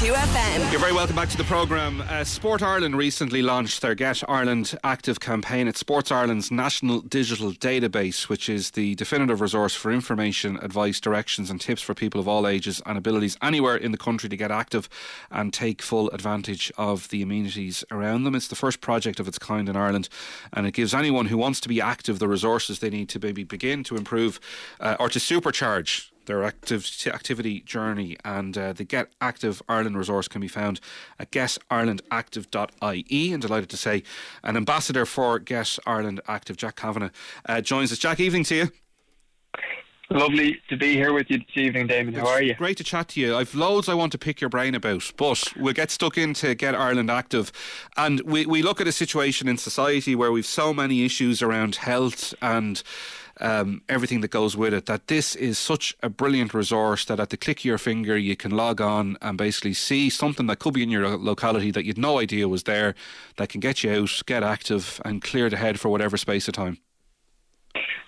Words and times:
92 0.00 0.14
FM. 0.14 0.70
You're 0.70 0.80
very 0.80 0.92
welcome 0.92 1.16
back 1.16 1.28
to 1.30 1.36
the 1.36 1.42
programme. 1.42 2.02
Uh, 2.02 2.22
Sport 2.22 2.62
Ireland 2.62 2.96
recently 2.96 3.42
launched 3.42 3.82
their 3.82 3.96
Get 3.96 4.22
Ireland 4.28 4.78
Active 4.84 5.18
campaign. 5.18 5.66
at 5.66 5.76
Sports 5.76 6.12
Ireland's 6.12 6.52
national 6.52 7.00
digital 7.00 7.50
database, 7.50 8.28
which 8.28 8.48
is 8.48 8.70
the 8.70 8.94
definitive 8.94 9.40
resource 9.40 9.74
for 9.74 9.90
information, 9.90 10.56
advice, 10.58 11.00
directions, 11.00 11.50
and 11.50 11.60
tips 11.60 11.82
for 11.82 11.94
people 11.94 12.20
of 12.20 12.28
all 12.28 12.46
ages 12.46 12.80
and 12.86 12.96
abilities 12.96 13.36
anywhere 13.42 13.74
in 13.74 13.90
the 13.90 13.98
country 13.98 14.28
to 14.28 14.36
get 14.36 14.52
active 14.52 14.88
and 15.32 15.52
take 15.52 15.82
full 15.82 16.08
advantage 16.10 16.70
of 16.78 17.08
the 17.08 17.20
amenities 17.20 17.84
around 17.90 18.22
them. 18.22 18.36
It's 18.36 18.46
the 18.46 18.54
first 18.54 18.80
project 18.80 19.18
of 19.18 19.26
its 19.26 19.40
kind 19.40 19.68
in 19.68 19.74
Ireland, 19.76 20.08
and 20.52 20.64
it 20.64 20.74
gives 20.74 20.94
anyone 20.94 21.26
who 21.26 21.38
wants 21.38 21.58
to 21.62 21.68
be 21.68 21.80
active 21.80 22.20
the 22.20 22.28
resources 22.28 22.78
they 22.78 22.90
need 22.90 23.08
to 23.08 23.18
maybe 23.18 23.42
begin 23.42 23.82
to 23.84 23.96
improve 23.96 24.38
uh, 24.78 24.94
or 25.00 25.08
to 25.08 25.18
supercharge 25.18 26.10
their 26.28 26.44
active 26.44 26.88
activity 27.06 27.60
journey. 27.60 28.16
And 28.24 28.56
uh, 28.56 28.72
the 28.72 28.84
Get 28.84 29.08
Active 29.20 29.60
Ireland 29.68 29.98
resource 29.98 30.28
can 30.28 30.40
be 30.40 30.46
found 30.46 30.78
at 31.18 31.32
getirelandactive.ie. 31.32 33.32
And 33.32 33.42
delighted 33.42 33.70
to 33.70 33.76
say, 33.76 34.04
an 34.44 34.56
ambassador 34.56 35.04
for 35.04 35.40
Get 35.40 35.76
Ireland 35.84 36.20
Active, 36.28 36.56
Jack 36.56 36.76
Kavanagh, 36.76 37.10
uh, 37.46 37.60
joins 37.60 37.90
us. 37.90 37.98
Jack, 37.98 38.20
evening 38.20 38.44
to 38.44 38.54
you. 38.54 38.70
Lovely 40.10 40.58
to 40.70 40.76
be 40.76 40.94
here 40.94 41.12
with 41.12 41.28
you 41.28 41.36
this 41.36 41.56
evening, 41.56 41.86
Damon. 41.86 42.14
How 42.14 42.26
are 42.26 42.40
you? 42.40 42.54
Great 42.54 42.78
to 42.78 42.84
chat 42.84 43.08
to 43.08 43.20
you. 43.20 43.36
I've 43.36 43.54
loads 43.54 43.90
I 43.90 43.94
want 43.94 44.10
to 44.12 44.18
pick 44.18 44.40
your 44.40 44.48
brain 44.48 44.74
about, 44.74 45.12
but 45.18 45.52
we'll 45.54 45.74
get 45.74 45.90
stuck 45.90 46.16
into 46.16 46.54
Get 46.54 46.74
Ireland 46.74 47.10
Active. 47.10 47.52
And 47.94 48.22
we, 48.22 48.46
we 48.46 48.62
look 48.62 48.80
at 48.80 48.86
a 48.86 48.92
situation 48.92 49.48
in 49.48 49.58
society 49.58 50.14
where 50.14 50.32
we've 50.32 50.46
so 50.46 50.72
many 50.72 51.04
issues 51.04 51.42
around 51.42 51.76
health 51.76 52.32
and 52.40 52.82
um, 53.40 53.82
everything 53.88 54.20
that 54.20 54.30
goes 54.30 54.56
with 54.56 54.74
it. 54.74 54.86
That 54.86 55.06
this 55.06 55.34
is 55.34 55.58
such 55.58 55.96
a 56.02 56.08
brilliant 56.08 56.54
resource 56.54 57.04
that 57.06 57.20
at 57.20 57.30
the 57.30 57.36
click 57.36 57.60
of 57.60 57.64
your 57.64 57.78
finger 57.78 58.16
you 58.16 58.36
can 58.36 58.50
log 58.50 58.80
on 58.80 59.16
and 59.20 59.38
basically 59.38 59.74
see 59.74 60.10
something 60.10 60.46
that 60.46 60.58
could 60.58 60.74
be 60.74 60.82
in 60.82 60.90
your 60.90 61.16
locality 61.16 61.70
that 61.70 61.84
you'd 61.84 61.98
no 61.98 62.18
idea 62.18 62.48
was 62.48 62.64
there, 62.64 62.94
that 63.36 63.48
can 63.48 63.60
get 63.60 63.82
you 63.82 63.92
out, 63.92 64.22
get 64.26 64.42
active, 64.42 65.00
and 65.04 65.22
clear 65.22 65.48
the 65.50 65.56
head 65.56 65.78
for 65.80 65.88
whatever 65.88 66.16
space 66.16 66.48
of 66.48 66.54
time. 66.54 66.78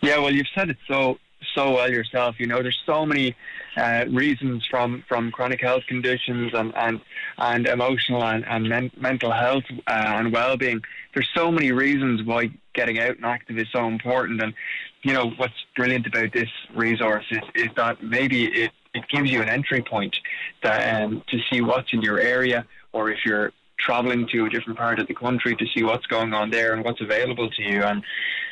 Yeah, 0.02 0.18
well, 0.18 0.32
you've 0.32 0.48
said 0.54 0.70
it 0.70 0.78
so 0.88 1.18
so 1.54 1.74
well 1.74 1.90
yourself. 1.90 2.36
You 2.38 2.46
know, 2.46 2.62
there's 2.62 2.80
so 2.86 3.04
many 3.06 3.34
uh, 3.76 4.04
reasons 4.10 4.66
from, 4.70 5.04
from 5.08 5.30
chronic 5.30 5.60
health 5.60 5.82
conditions 5.88 6.52
and 6.54 6.72
and, 6.76 7.00
and 7.38 7.66
emotional 7.66 8.22
and, 8.24 8.44
and 8.46 8.68
men- 8.68 8.90
mental 8.96 9.32
health 9.32 9.64
uh, 9.86 10.16
and 10.18 10.32
well-being. 10.32 10.80
There's 11.14 11.28
so 11.34 11.50
many 11.50 11.72
reasons 11.72 12.22
why 12.22 12.50
getting 12.74 12.98
out 13.00 13.16
and 13.16 13.24
active 13.24 13.58
is 13.58 13.68
so 13.72 13.86
important. 13.86 14.42
And 14.42 14.54
you 15.02 15.12
know 15.12 15.30
what's 15.36 15.54
brilliant 15.76 16.06
about 16.06 16.32
this 16.32 16.48
resource 16.74 17.24
is, 17.30 17.40
is 17.54 17.68
that 17.76 18.02
maybe 18.02 18.44
it, 18.44 18.70
it 18.94 19.04
gives 19.08 19.30
you 19.30 19.40
an 19.42 19.48
entry 19.48 19.82
point 19.82 20.16
that 20.62 21.02
um, 21.02 21.22
to 21.28 21.38
see 21.50 21.60
what's 21.60 21.92
in 21.92 22.02
your 22.02 22.18
area, 22.18 22.66
or 22.92 23.10
if 23.10 23.18
you're 23.24 23.52
traveling 23.78 24.28
to 24.28 24.44
a 24.44 24.50
different 24.50 24.78
part 24.78 24.98
of 24.98 25.06
the 25.06 25.14
country 25.14 25.56
to 25.56 25.66
see 25.74 25.82
what's 25.82 26.06
going 26.06 26.34
on 26.34 26.50
there 26.50 26.74
and 26.74 26.84
what's 26.84 27.00
available 27.00 27.50
to 27.50 27.62
you. 27.62 27.82
And 27.82 28.02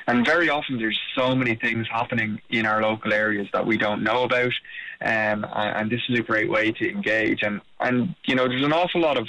and 0.06 0.24
very 0.24 0.48
often 0.48 0.78
there's 0.78 0.98
so 1.14 1.34
many 1.34 1.54
things 1.54 1.86
happening 1.90 2.40
in 2.48 2.64
our 2.64 2.82
local 2.82 3.12
areas 3.12 3.46
that 3.52 3.66
we 3.66 3.76
don't 3.76 4.02
know 4.02 4.22
about. 4.22 4.52
Um, 5.02 5.46
and 5.54 5.90
this 5.90 6.00
is 6.08 6.18
a 6.18 6.22
great 6.22 6.50
way 6.50 6.72
to 6.72 6.90
engage. 6.90 7.42
And 7.42 7.60
and 7.80 8.14
you 8.24 8.34
know 8.34 8.48
there's 8.48 8.64
an 8.64 8.72
awful 8.72 9.00
lot 9.00 9.18
of 9.18 9.28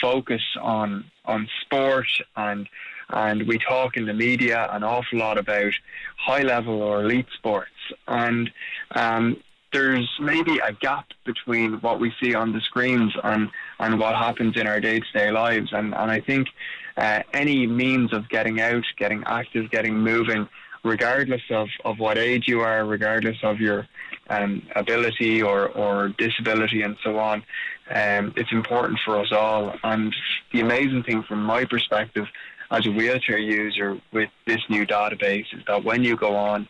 focus 0.00 0.42
on 0.60 1.04
on 1.24 1.48
sport 1.62 2.08
and 2.36 2.68
and 3.10 3.46
we 3.46 3.58
talk 3.58 3.96
in 3.96 4.06
the 4.06 4.14
media 4.14 4.68
an 4.72 4.82
awful 4.82 5.18
lot 5.18 5.38
about 5.38 5.72
high 6.18 6.42
level 6.42 6.82
or 6.82 7.02
elite 7.02 7.26
sports. 7.34 7.70
And 8.08 8.50
um, 8.94 9.36
there's 9.72 10.08
maybe 10.20 10.58
a 10.58 10.72
gap 10.72 11.06
between 11.24 11.74
what 11.74 12.00
we 12.00 12.12
see 12.20 12.34
on 12.34 12.52
the 12.52 12.60
screens 12.60 13.12
and, 13.22 13.48
and 13.78 14.00
what 14.00 14.14
happens 14.14 14.56
in 14.56 14.66
our 14.66 14.80
day 14.80 15.00
to 15.00 15.12
day 15.18 15.30
lives. 15.30 15.70
And, 15.72 15.94
and 15.94 16.10
I 16.10 16.20
think 16.20 16.48
uh, 16.96 17.22
any 17.32 17.66
means 17.66 18.12
of 18.12 18.28
getting 18.28 18.60
out, 18.60 18.84
getting 18.96 19.22
active, 19.26 19.70
getting 19.70 19.98
moving, 19.98 20.48
regardless 20.82 21.42
of, 21.50 21.68
of 21.84 21.98
what 21.98 22.16
age 22.16 22.48
you 22.48 22.60
are, 22.60 22.84
regardless 22.84 23.36
of 23.42 23.60
your 23.60 23.86
um, 24.30 24.62
ability 24.74 25.42
or, 25.42 25.68
or 25.68 26.08
disability 26.16 26.82
and 26.82 26.96
so 27.04 27.18
on, 27.18 27.42
um, 27.90 28.32
it's 28.36 28.52
important 28.52 28.98
for 29.04 29.18
us 29.18 29.30
all. 29.30 29.74
And 29.84 30.14
the 30.52 30.60
amazing 30.60 31.02
thing 31.02 31.22
from 31.22 31.42
my 31.42 31.64
perspective 31.64 32.26
as 32.70 32.86
a 32.86 32.90
wheelchair 32.90 33.38
user 33.38 34.00
with 34.12 34.30
this 34.46 34.60
new 34.68 34.86
database 34.86 35.46
is 35.52 35.62
that 35.66 35.84
when 35.84 36.02
you 36.02 36.16
go 36.16 36.36
on, 36.36 36.68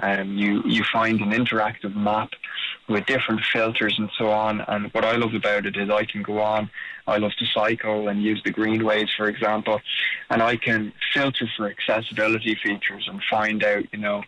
um, 0.00 0.36
you 0.36 0.62
you 0.64 0.84
find 0.92 1.20
an 1.20 1.30
interactive 1.30 1.94
map 1.94 2.30
with 2.88 3.06
different 3.06 3.40
filters 3.52 3.94
and 3.98 4.10
so 4.16 4.30
on. 4.30 4.60
And 4.60 4.92
what 4.92 5.04
I 5.04 5.16
love 5.16 5.34
about 5.34 5.66
it 5.66 5.76
is 5.76 5.90
I 5.90 6.04
can 6.04 6.22
go 6.22 6.40
on. 6.40 6.70
I 7.06 7.18
love 7.18 7.32
to 7.38 7.46
cycle 7.46 8.08
and 8.08 8.22
use 8.22 8.40
the 8.44 8.50
greenways, 8.50 9.08
for 9.16 9.28
example, 9.28 9.80
and 10.30 10.42
I 10.42 10.56
can 10.56 10.92
filter 11.14 11.48
for 11.56 11.68
accessibility 11.68 12.56
features 12.56 13.06
and 13.08 13.22
find 13.30 13.62
out, 13.64 13.84
you 13.92 14.00
know, 14.00 14.22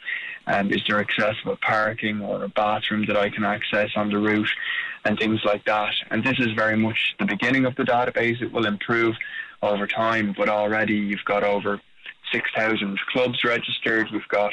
um, 0.46 0.72
is 0.72 0.80
there 0.86 1.00
accessible 1.00 1.58
parking 1.60 2.22
or 2.22 2.44
a 2.44 2.48
bathroom 2.48 3.04
that 3.06 3.16
I 3.16 3.30
can 3.30 3.44
access 3.44 3.90
on 3.96 4.10
the 4.10 4.18
route 4.18 4.50
and 5.04 5.18
things 5.18 5.40
like 5.44 5.64
that. 5.64 5.92
And 6.10 6.24
this 6.24 6.38
is 6.38 6.52
very 6.56 6.76
much 6.76 7.14
the 7.18 7.26
beginning 7.26 7.66
of 7.66 7.74
the 7.76 7.82
database. 7.82 8.40
It 8.40 8.52
will 8.52 8.66
improve 8.66 9.14
over 9.62 9.86
time, 9.86 10.34
but 10.36 10.48
already 10.48 10.94
you've 10.94 11.24
got 11.24 11.44
over 11.44 11.80
6,000 12.32 12.98
clubs 13.10 13.42
registered. 13.44 14.08
We've 14.12 14.28
got 14.28 14.52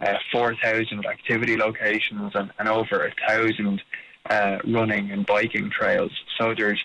uh, 0.00 0.14
4,000 0.32 1.06
activity 1.06 1.56
locations 1.56 2.32
and, 2.34 2.50
and 2.58 2.68
over 2.68 3.06
a 3.06 3.12
thousand 3.26 3.82
uh, 4.28 4.58
running 4.66 5.10
and 5.10 5.24
biking 5.24 5.70
trails. 5.70 6.12
So 6.38 6.54
there's 6.54 6.82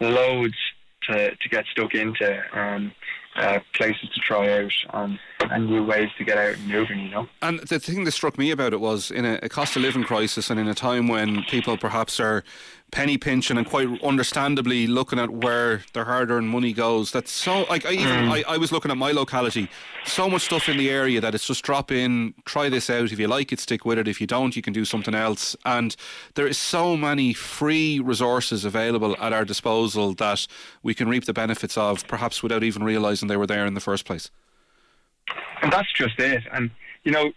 loads 0.00 0.54
to, 1.10 1.34
to 1.34 1.48
get 1.48 1.64
stuck 1.72 1.94
into, 1.94 2.42
um, 2.58 2.92
uh, 3.36 3.60
places 3.74 4.08
to 4.10 4.20
try 4.20 4.50
out, 4.60 4.72
um, 4.90 5.18
and 5.40 5.66
new 5.66 5.84
ways 5.84 6.10
to 6.18 6.24
get 6.24 6.38
out 6.38 6.54
and 6.56 6.68
moving, 6.68 7.00
you 7.00 7.10
know. 7.10 7.28
And 7.40 7.60
the 7.60 7.78
thing 7.78 8.04
that 8.04 8.12
struck 8.12 8.38
me 8.38 8.50
about 8.50 8.72
it 8.72 8.80
was 8.80 9.10
in 9.10 9.24
a, 9.24 9.38
a 9.42 9.48
cost 9.48 9.76
of 9.76 9.82
living 9.82 10.04
crisis 10.04 10.50
and 10.50 10.60
in 10.60 10.68
a 10.68 10.74
time 10.74 11.08
when 11.08 11.42
people 11.44 11.76
perhaps 11.76 12.20
are 12.20 12.44
penny 12.92 13.16
pinching 13.16 13.56
and 13.56 13.66
quite 13.66 13.88
understandably 14.02 14.86
looking 14.86 15.18
at 15.18 15.30
where 15.30 15.82
their 15.94 16.04
hard-earned 16.04 16.50
money 16.50 16.74
goes. 16.74 17.10
That's 17.10 17.32
so 17.32 17.62
like 17.70 17.86
I 17.86 17.92
even 17.92 18.26
mm. 18.26 18.44
I, 18.46 18.54
I 18.54 18.58
was 18.58 18.70
looking 18.70 18.90
at 18.90 18.98
my 18.98 19.12
locality, 19.12 19.70
so 20.04 20.28
much 20.28 20.42
stuff 20.42 20.68
in 20.68 20.76
the 20.76 20.90
area 20.90 21.18
that 21.20 21.34
it's 21.34 21.46
just 21.46 21.64
drop 21.64 21.90
in, 21.90 22.34
try 22.44 22.68
this 22.68 22.90
out. 22.90 23.10
If 23.10 23.18
you 23.18 23.28
like 23.28 23.50
it, 23.50 23.60
stick 23.60 23.86
with 23.86 23.98
it. 23.98 24.08
If 24.08 24.20
you 24.20 24.26
don't, 24.26 24.54
you 24.54 24.60
can 24.60 24.74
do 24.74 24.84
something 24.84 25.14
else. 25.14 25.56
And 25.64 25.96
there 26.34 26.46
is 26.46 26.58
so 26.58 26.94
many 26.94 27.32
free 27.32 27.98
resources 27.98 28.66
available 28.66 29.16
at 29.18 29.32
our 29.32 29.46
disposal 29.46 30.12
that 30.14 30.46
we 30.82 30.92
can 30.92 31.08
reap 31.08 31.24
the 31.24 31.32
benefits 31.32 31.78
of, 31.78 32.06
perhaps 32.06 32.42
without 32.42 32.62
even 32.62 32.84
realising 32.84 33.21
they 33.28 33.36
were 33.36 33.46
there 33.46 33.66
in 33.66 33.74
the 33.74 33.80
first 33.80 34.04
place. 34.04 34.30
And 35.62 35.72
that's 35.72 35.92
just 35.92 36.18
it. 36.18 36.42
And 36.52 36.70
you 37.04 37.12
know, 37.12 37.32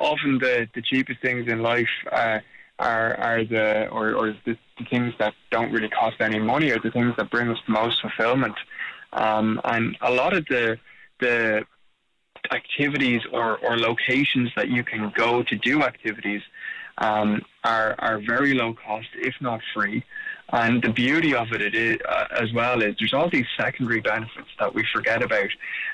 often 0.00 0.38
the 0.38 0.68
the 0.74 0.82
cheapest 0.82 1.20
things 1.20 1.48
in 1.48 1.62
life. 1.62 1.90
Uh, 2.10 2.40
are 2.78 3.14
are 3.20 3.44
the 3.44 3.86
or, 3.88 4.14
or 4.14 4.36
the, 4.44 4.56
the 4.78 4.84
things 4.90 5.14
that 5.18 5.34
don't 5.50 5.72
really 5.72 5.88
cost 5.88 6.16
any 6.20 6.38
money 6.38 6.70
are 6.70 6.80
the 6.80 6.90
things 6.90 7.14
that 7.16 7.30
bring 7.30 7.48
us 7.48 7.58
the 7.66 7.72
most 7.72 8.00
fulfillment. 8.00 8.56
Um, 9.12 9.60
and 9.64 9.96
a 10.00 10.10
lot 10.10 10.34
of 10.34 10.44
the 10.46 10.78
the 11.20 11.64
activities 12.50 13.22
or, 13.32 13.58
or 13.58 13.78
locations 13.78 14.50
that 14.56 14.68
you 14.68 14.82
can 14.82 15.12
go 15.14 15.42
to 15.44 15.56
do 15.56 15.82
activities 15.82 16.42
um, 16.98 17.42
are 17.64 17.94
are 17.98 18.20
very 18.20 18.54
low 18.54 18.74
cost, 18.74 19.08
if 19.14 19.34
not 19.40 19.60
free. 19.74 20.04
And 20.52 20.82
the 20.82 20.90
beauty 20.90 21.34
of 21.34 21.50
it, 21.52 21.62
it 21.62 21.74
is, 21.74 21.98
uh, 22.06 22.26
as 22.30 22.52
well 22.52 22.82
is 22.82 22.94
there's 22.98 23.14
all 23.14 23.30
these 23.30 23.46
secondary 23.58 24.00
benefits 24.00 24.50
that 24.58 24.74
we 24.74 24.84
forget 24.92 25.22
about, 25.22 25.48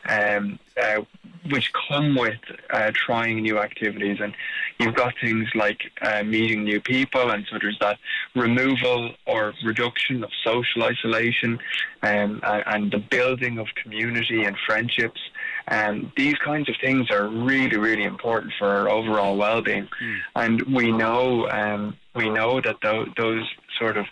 um, 0.08 0.58
uh, 0.82 1.02
which 1.48 1.72
come 1.88 2.16
with 2.16 2.41
uh, 2.70 2.91
trying 2.92 3.42
new 3.42 3.58
activities. 3.58 4.18
And 4.20 4.34
you've 4.80 4.97
got 4.97 5.15
things 5.21 5.48
like 5.54 5.92
uh, 6.03 6.24
meeting 6.24 6.65
new 6.65 6.80
people, 6.80 7.30
and 7.30 7.47
so 7.48 7.59
there's 7.60 7.78
that 7.80 7.98
removal 8.34 9.15
or 9.27 9.54
reduction 9.65 10.24
of 10.24 10.30
social 10.42 10.83
isolation, 10.83 11.60
um, 12.03 12.41
and 12.42 12.91
the 12.91 12.98
building 12.98 13.59
of 13.59 13.68
community 13.80 14.42
and 14.42 14.56
friendships. 14.66 15.21
And 15.70 16.10
these 16.16 16.34
kinds 16.36 16.68
of 16.68 16.76
things 16.82 17.10
are 17.10 17.28
really, 17.28 17.76
really 17.76 18.04
important 18.04 18.54
for 18.59 18.66
our 18.66 18.88
overall 18.88 19.36
well-being. 19.36 19.88
Mm. 20.03 20.18
And 20.34 20.62
we 20.62 20.91
know, 20.91 21.48
um, 21.50 21.97
we 22.15 22.30
know 22.30 22.60
that 22.60 22.80
th- 22.80 23.09
those 23.18 23.44
sort 23.78 23.98
of 23.98 24.06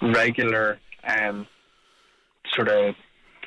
regular 0.00 0.78
um, 1.04 1.46
sort 2.54 2.68
of 2.68 2.94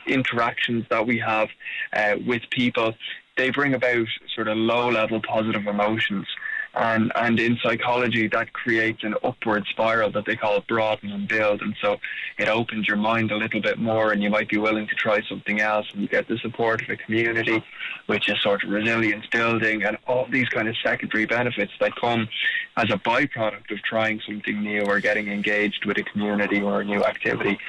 interactions 0.07 0.85
that 0.89 1.07
we 1.07 1.19
have 1.19 1.47
uh, 1.93 2.15
with 2.27 2.41
people, 2.49 2.93
they 3.37 3.49
bring 3.49 3.73
about 3.73 4.07
sort 4.35 4.49
of 4.49 4.57
low 4.57 4.89
level 4.89 5.21
positive 5.21 5.65
emotions. 5.65 6.27
And, 6.75 7.11
and 7.15 7.39
in 7.39 7.59
psychology, 7.61 8.27
that 8.29 8.51
creates 8.53 9.03
an 9.03 9.13
upward 9.23 9.65
spiral 9.69 10.11
that 10.11 10.25
they 10.25 10.35
call 10.35 10.61
broaden 10.61 11.11
and 11.11 11.27
build. 11.27 11.61
And 11.61 11.75
so 11.79 11.97
it 12.39 12.47
opens 12.47 12.87
your 12.87 12.97
mind 12.97 13.31
a 13.31 13.37
little 13.37 13.61
bit 13.61 13.77
more, 13.77 14.11
and 14.11 14.23
you 14.23 14.31
might 14.31 14.49
be 14.49 14.57
willing 14.57 14.87
to 14.87 14.95
try 14.95 15.21
something 15.29 15.61
else. 15.61 15.85
And 15.93 16.01
you 16.01 16.07
get 16.07 16.27
the 16.27 16.39
support 16.39 16.81
of 16.81 16.89
a 16.89 16.97
community, 16.97 17.63
which 18.07 18.27
is 18.27 18.41
sort 18.41 18.63
of 18.63 18.71
resilience 18.71 19.27
building, 19.27 19.83
and 19.83 19.97
all 20.07 20.25
these 20.31 20.49
kind 20.49 20.67
of 20.67 20.75
secondary 20.83 21.25
benefits 21.25 21.73
that 21.79 21.95
come 21.95 22.27
as 22.75 22.89
a 22.89 22.97
byproduct 22.97 23.69
of 23.69 23.79
trying 23.83 24.19
something 24.25 24.61
new 24.63 24.81
or 24.81 24.99
getting 24.99 25.27
engaged 25.27 25.85
with 25.85 25.99
a 25.99 26.03
community 26.03 26.59
or 26.59 26.81
a 26.81 26.83
new 26.83 27.03
activity. 27.03 27.59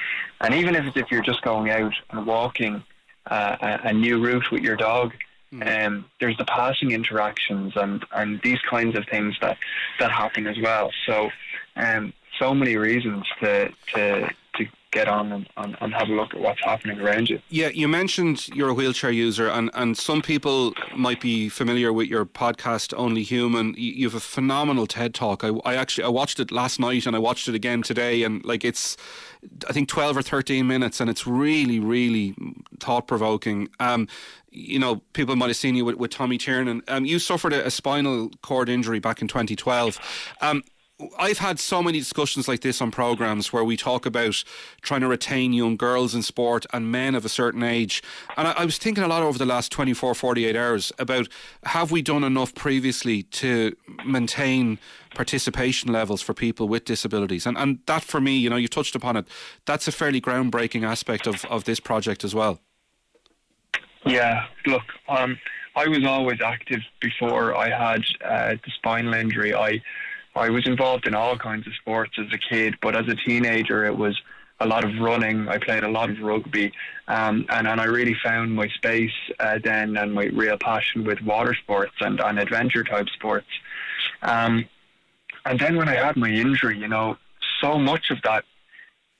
And 0.41 0.55
even 0.55 0.75
if 0.75 0.97
if 0.97 1.11
you're 1.11 1.21
just 1.21 1.41
going 1.43 1.69
out 1.69 1.93
and 2.09 2.25
walking 2.25 2.83
uh, 3.29 3.55
a, 3.61 3.89
a 3.89 3.93
new 3.93 4.23
route 4.23 4.51
with 4.51 4.63
your 4.63 4.75
dog, 4.75 5.13
mm. 5.55 5.85
um, 5.87 6.05
there's 6.19 6.37
the 6.37 6.45
passing 6.45 6.91
interactions 6.91 7.73
and, 7.75 8.05
and 8.11 8.41
these 8.41 8.59
kinds 8.69 8.97
of 8.97 9.05
things 9.09 9.35
that, 9.41 9.57
that 9.99 10.11
happen 10.11 10.47
as 10.47 10.57
well. 10.61 10.91
So 11.05 11.29
um, 11.75 12.13
so 12.39 12.53
many 12.53 12.75
reasons 12.75 13.25
to 13.41 13.71
to 13.93 14.29
get 14.95 15.09
on 15.09 15.31
and, 15.33 15.49
and, 15.57 15.77
and, 15.81 15.93
have 15.93 16.07
a 16.07 16.13
look 16.13 16.33
at 16.33 16.39
what's 16.39 16.63
happening 16.63 17.01
around 17.01 17.29
you. 17.29 17.41
Yeah, 17.49 17.67
you 17.67 17.85
mentioned 17.85 18.47
you're 18.55 18.69
a 18.69 18.73
wheelchair 18.73 19.11
user, 19.11 19.49
and, 19.49 19.69
and 19.73 19.97
some 19.97 20.21
people 20.21 20.73
might 20.95 21.19
be 21.19 21.49
familiar 21.49 21.91
with 21.91 22.07
your 22.07 22.25
podcast, 22.25 22.93
Only 22.97 23.21
Human. 23.21 23.75
You 23.77 24.07
have 24.07 24.15
a 24.15 24.21
phenomenal 24.21 24.87
TED 24.87 25.13
talk. 25.13 25.43
I, 25.43 25.49
I 25.65 25.75
actually 25.75 26.05
I 26.05 26.07
watched 26.07 26.39
it 26.39 26.49
last 26.49 26.79
night 26.79 27.05
and 27.05 27.13
I 27.13 27.19
watched 27.19 27.49
it 27.49 27.55
again 27.55 27.81
today, 27.81 28.23
and 28.23 28.43
like 28.45 28.63
it's, 28.63 28.95
I 29.69 29.73
think 29.73 29.89
twelve 29.89 30.15
or 30.15 30.21
thirteen 30.21 30.65
minutes, 30.65 31.01
and 31.01 31.09
it's 31.09 31.27
really 31.27 31.79
really 31.79 32.33
thought 32.79 33.05
provoking. 33.05 33.67
Um, 33.81 34.07
you 34.55 34.79
know, 34.79 35.01
people 35.11 35.35
might 35.35 35.47
have 35.47 35.57
seen 35.57 35.75
you 35.75 35.83
with, 35.83 35.95
with 35.95 36.11
Tommy 36.11 36.37
Tiernan. 36.37 36.81
Um, 36.87 37.03
you 37.03 37.19
suffered 37.19 37.51
a, 37.51 37.67
a, 37.67 37.69
spinal 37.69 38.31
cord 38.41 38.69
injury 38.69 38.99
back 38.99 39.21
in 39.21 39.27
2012. 39.27 39.99
Um, 40.39 40.63
I've 41.19 41.39
had 41.39 41.59
so 41.59 41.83
many 41.83 41.99
discussions 41.99 42.47
like 42.47 42.61
this 42.61 42.81
on 42.81 42.89
programs 42.89 43.51
where 43.51 43.65
we 43.65 43.75
talk 43.75 44.05
about 44.05 44.41
trying 44.81 45.01
to 45.01 45.07
retain 45.07 45.51
young 45.51 45.75
girls 45.75 46.15
in 46.15 46.21
sport 46.21 46.65
and 46.71 46.89
men 46.89 47.15
of 47.15 47.25
a 47.25 47.29
certain 47.29 47.63
age. 47.63 48.01
And 48.37 48.47
I, 48.47 48.51
I, 48.51 48.65
was 48.65 48.77
thinking 48.77 49.03
a 49.03 49.07
lot 49.09 49.21
over 49.21 49.37
the 49.37 49.45
last 49.45 49.73
24, 49.73 50.15
48 50.15 50.55
hours 50.55 50.93
about 50.97 51.27
have 51.63 51.91
we 51.91 52.01
done 52.01 52.23
enough 52.23 52.55
previously 52.55 53.23
to 53.23 53.75
maintain 54.05 54.79
participation 55.13 55.91
levels 55.91 56.21
for 56.21 56.33
people 56.33 56.69
with 56.69 56.85
disabilities? 56.85 57.45
And, 57.45 57.57
and 57.57 57.79
that 57.87 58.03
for 58.03 58.21
me, 58.21 58.37
you 58.37 58.49
know, 58.49 58.55
you 58.55 58.69
touched 58.69 58.95
upon 58.95 59.17
it, 59.17 59.27
that's 59.65 59.89
a 59.89 59.91
fairly 59.91 60.21
groundbreaking 60.21 60.87
aspect 60.87 61.27
of, 61.27 61.43
of 61.45 61.65
this 61.65 61.81
project 61.81 62.23
as 62.23 62.33
well. 62.33 62.61
Yeah, 64.05 64.45
look, 64.65 64.83
um, 65.09 65.37
I 65.75 65.89
was 65.89 66.05
always 66.05 66.39
active 66.39 66.79
before 67.01 67.53
I 67.53 67.69
had 67.69 68.03
uh, 68.23 68.55
the 68.63 68.71
spinal 68.77 69.13
injury. 69.13 69.53
I 69.53 69.81
I 70.35 70.49
was 70.49 70.67
involved 70.67 71.07
in 71.07 71.15
all 71.15 71.37
kinds 71.37 71.65
of 71.65 71.73
sports 71.75 72.13
as 72.19 72.27
a 72.33 72.37
kid, 72.37 72.75
but 72.81 72.95
as 72.95 73.07
a 73.07 73.15
teenager, 73.15 73.85
it 73.85 73.95
was 73.95 74.19
a 74.59 74.67
lot 74.67 74.83
of 74.83 74.91
running. 74.99 75.47
I 75.47 75.57
played 75.57 75.83
a 75.83 75.89
lot 75.89 76.09
of 76.09 76.19
rugby, 76.19 76.73
um, 77.07 77.45
and 77.49 77.67
and 77.67 77.79
I 77.79 77.85
really 77.85 78.15
found 78.23 78.55
my 78.55 78.67
space 78.69 79.11
uh, 79.39 79.59
then 79.63 79.97
and 79.97 80.13
my 80.13 80.25
real 80.25 80.57
passion 80.57 81.03
with 81.03 81.21
water 81.21 81.53
sports 81.53 81.93
and, 82.01 82.19
and 82.19 82.39
adventure 82.39 82.83
type 82.83 83.07
sports. 83.09 83.47
Um, 84.21 84.65
and 85.45 85.59
then 85.59 85.75
when 85.77 85.87
I 85.87 85.95
had 85.95 86.17
my 86.17 86.29
injury, 86.29 86.77
you 86.77 86.87
know, 86.87 87.17
so 87.61 87.77
much 87.77 88.09
of 88.09 88.21
that 88.23 88.43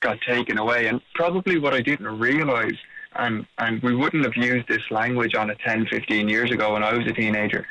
got 0.02 0.20
taken 0.22 0.58
away, 0.58 0.88
and 0.88 1.02
probably 1.14 1.60
what 1.60 1.74
I 1.74 1.82
didn't 1.82 2.20
realize. 2.20 2.78
And, 3.18 3.46
and 3.58 3.82
we 3.82 3.96
wouldn't 3.96 4.26
have 4.26 4.36
used 4.36 4.68
this 4.68 4.92
language 4.92 5.36
on 5.36 5.50
it 5.50 5.58
10, 5.60 5.86
15 5.86 6.28
years 6.28 6.52
ago 6.52 6.74
when 6.74 6.84
I 6.84 6.94
was 6.94 7.08
a 7.08 7.14
teenager, 7.14 7.66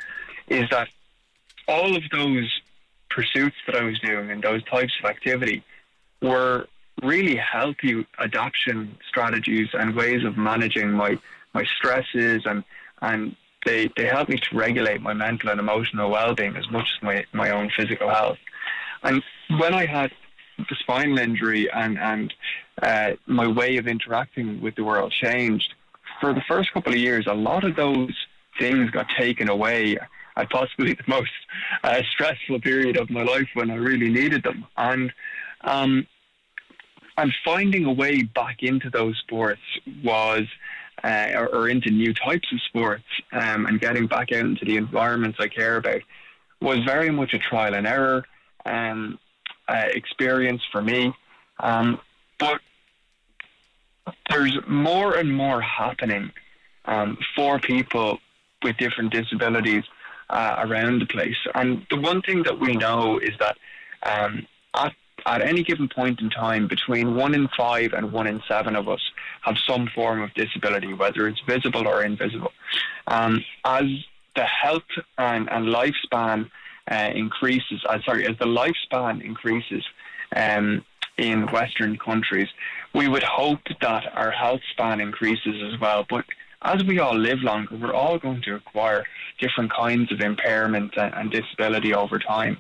is 0.49 0.65
that 0.71 0.89
all 1.69 1.95
of 1.95 2.03
those 2.11 2.51
pursuits 3.15 3.57
that 3.67 3.77
I 3.77 3.83
was 3.83 3.99
doing 4.01 4.31
and 4.31 4.43
those 4.43 4.63
types 4.65 4.93
of 5.03 5.09
activity 5.09 5.63
were 6.21 6.67
really 7.03 7.37
healthy 7.37 8.07
adaptation 8.19 8.97
strategies 9.09 9.69
and 9.73 9.95
ways 9.95 10.25
of 10.25 10.37
managing 10.37 10.91
my, 10.91 11.19
my 11.53 11.65
stresses 11.77 12.43
and 12.47 12.65
and 13.03 13.37
they, 13.67 13.91
they 13.97 14.07
helped 14.07 14.31
me 14.31 14.39
to 14.39 14.57
regulate 14.57 15.01
my 15.01 15.13
mental 15.13 15.51
and 15.51 15.61
emotional 15.61 16.11
well 16.11 16.35
being 16.35 16.57
as 16.57 16.71
much 16.71 16.89
as 16.97 17.03
my, 17.03 17.25
my 17.33 17.51
own 17.51 17.71
physical 17.77 18.11
health. 18.11 18.39
And 19.03 19.23
when 19.59 19.75
I 19.75 19.87
had 19.87 20.11
the 20.59 20.77
spinal 20.81 21.19
injury 21.19 21.71
and, 21.71 21.99
and 21.99 22.35
uh, 22.83 23.13
my 23.27 23.47
way 23.47 23.77
of 23.77 23.87
interacting 23.87 24.61
with 24.61 24.75
the 24.75 24.85
world 24.85 25.13
changed, 25.13 25.75
for 26.21 26.33
the 26.33 26.43
first 26.47 26.73
couple 26.73 26.93
of 26.93 26.99
years, 26.99 27.27
a 27.27 27.35
lot 27.35 27.65
of 27.65 27.77
those 27.77 28.15
things 28.59 28.91
got 28.91 29.07
taken 29.19 29.49
away 29.49 29.99
at 30.37 30.51
possibly 30.51 30.95
the 30.95 31.05
most 31.07 31.31
uh, 31.83 32.03
stressful 32.13 32.61
period 32.61 32.97
of 32.97 33.11
my 33.11 33.23
life 33.23 33.49
when 33.55 33.71
I 33.71 33.77
really 33.77 34.11
needed 34.11 34.43
them. 34.43 34.67
And 34.77 35.13
um, 35.63 36.07
and 37.17 37.33
finding 37.45 37.85
a 37.85 37.93
way 37.93 38.23
back 38.23 38.63
into 38.63 38.91
those 38.91 39.17
sports 39.19 39.61
was, 40.03 40.43
uh, 41.03 41.31
or, 41.35 41.49
or, 41.55 41.69
into 41.69 41.91
new 41.91 42.13
types 42.13 42.53
of 42.53 42.61
sports, 42.63 43.05
um, 43.33 43.67
and 43.67 43.81
getting 43.81 44.07
back 44.07 44.33
out 44.33 44.41
into 44.41 44.65
the 44.65 44.77
environments 44.77 45.39
I 45.41 45.49
care 45.49 45.77
about 45.77 46.01
was 46.61 46.79
very 46.85 47.11
much 47.11 47.33
a 47.33 47.39
trial 47.39 47.75
and 47.75 47.87
error 47.87 48.25
um, 48.67 49.19
uh, 49.69 49.85
experience 49.91 50.63
for 50.73 50.83
me. 50.83 51.15
Um, 51.61 52.01
but 52.39 52.61
there's 54.29 54.57
more 54.67 55.17
and 55.17 55.33
more 55.33 55.61
happening 55.61 56.33
um, 56.87 57.17
for 57.37 57.59
people 57.59 58.19
with 58.63 58.77
different 58.77 59.13
disabilities 59.13 59.85
uh, 60.31 60.57
around 60.59 61.01
the 61.01 61.07
place. 61.07 61.37
And 61.55 61.87
the 61.91 62.01
one 62.01 62.23
thing 62.23 62.43
that 62.45 62.59
we 62.61 62.75
know 62.75 63.19
is 63.19 63.33
that 63.39 63.57
um, 64.03 64.47
at 64.75 64.93
at 65.27 65.41
any 65.41 65.63
given 65.63 65.89
point 65.89 66.21
in 66.21 66.29
time, 66.29 66.69
between 66.69 67.15
one 67.15 67.35
in 67.35 67.49
five 67.57 67.93
and 67.95 68.13
one 68.13 68.27
in 68.27 68.43
seven 68.47 68.77
of 68.77 68.89
us 68.89 69.01
have 69.43 69.57
some 69.67 69.89
form 69.95 70.21
of 70.21 70.35
disability, 70.35 70.93
whether 70.93 71.27
it's 71.29 71.41
visible 71.49 71.89
or 71.89 72.05
invisible. 72.05 72.53
Um, 73.07 73.43
as 73.65 73.85
the 74.37 74.45
health 74.45 74.83
and, 75.17 75.49
and 75.51 75.67
lifespan 75.67 76.51
uh, 76.91 77.11
increases, 77.15 77.83
uh, 77.89 77.99
sorry, 78.05 78.27
as 78.27 78.37
the 78.39 78.45
lifespan 78.45 79.25
increases 79.25 79.85
um, 80.37 80.85
in 81.17 81.47
Western 81.47 81.97
countries, 81.97 82.49
we 82.95 83.09
would 83.09 83.23
hope 83.23 83.61
that 83.81 84.05
our 84.15 84.31
health 84.31 84.61
span 84.73 85.01
increases 85.01 85.73
as 85.73 85.81
well. 85.81 86.05
But 86.09 86.25
as 86.63 86.83
we 86.85 86.99
all 86.99 87.17
live 87.17 87.39
longer, 87.39 87.77
we're 87.77 87.95
all 87.95 88.19
going 88.19 88.43
to 88.43 88.57
acquire 88.57 89.05
different 89.39 89.73
kinds 89.73 90.13
of 90.13 90.21
impairment 90.21 90.97
and, 90.97 91.15
and 91.15 91.31
disability 91.31 91.95
over 91.95 92.19
time. 92.19 92.59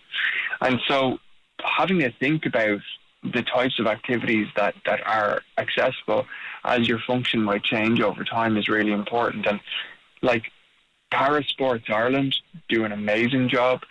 And 0.60 0.80
so 0.88 1.18
having 1.62 1.98
to 2.00 2.10
think 2.12 2.46
about 2.46 2.80
the 3.22 3.42
types 3.42 3.78
of 3.78 3.86
activities 3.86 4.48
that, 4.56 4.74
that 4.84 5.00
are 5.06 5.42
accessible 5.56 6.26
as 6.64 6.86
your 6.86 6.98
function 7.06 7.42
might 7.42 7.64
change 7.64 8.00
over 8.00 8.24
time 8.24 8.56
is 8.56 8.68
really 8.68 8.92
important. 8.92 9.46
And 9.46 9.60
like 10.22 10.50
Para 11.10 11.44
Sports 11.44 11.84
Ireland 11.88 12.36
do 12.68 12.84
an 12.84 12.92
amazing 12.92 13.48
job. 13.48 13.82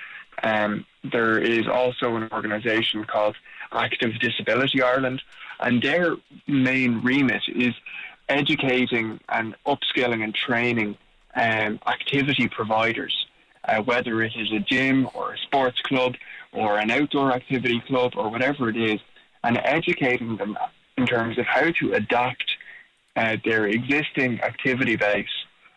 Um, 0.43 0.85
there 1.03 1.39
is 1.39 1.67
also 1.67 2.15
an 2.15 2.29
organisation 2.31 3.05
called 3.05 3.35
Active 3.71 4.19
Disability 4.19 4.81
Ireland, 4.81 5.21
and 5.59 5.81
their 5.81 6.15
main 6.47 7.01
remit 7.01 7.43
is 7.47 7.73
educating 8.29 9.19
and 9.29 9.55
upskilling 9.65 10.23
and 10.23 10.33
training 10.33 10.97
um, 11.35 11.79
activity 11.87 12.47
providers, 12.47 13.25
uh, 13.65 13.81
whether 13.81 14.21
it 14.21 14.33
is 14.35 14.51
a 14.51 14.59
gym 14.59 15.09
or 15.13 15.33
a 15.33 15.37
sports 15.37 15.79
club 15.81 16.15
or 16.51 16.77
an 16.77 16.91
outdoor 16.91 17.31
activity 17.31 17.81
club 17.87 18.13
or 18.15 18.29
whatever 18.29 18.69
it 18.69 18.77
is, 18.77 18.99
and 19.43 19.59
educating 19.63 20.37
them 20.37 20.57
in 20.97 21.05
terms 21.05 21.37
of 21.37 21.45
how 21.45 21.71
to 21.71 21.93
adapt 21.93 22.45
uh, 23.15 23.37
their 23.43 23.67
existing 23.67 24.41
activity 24.41 24.95
base 24.95 25.27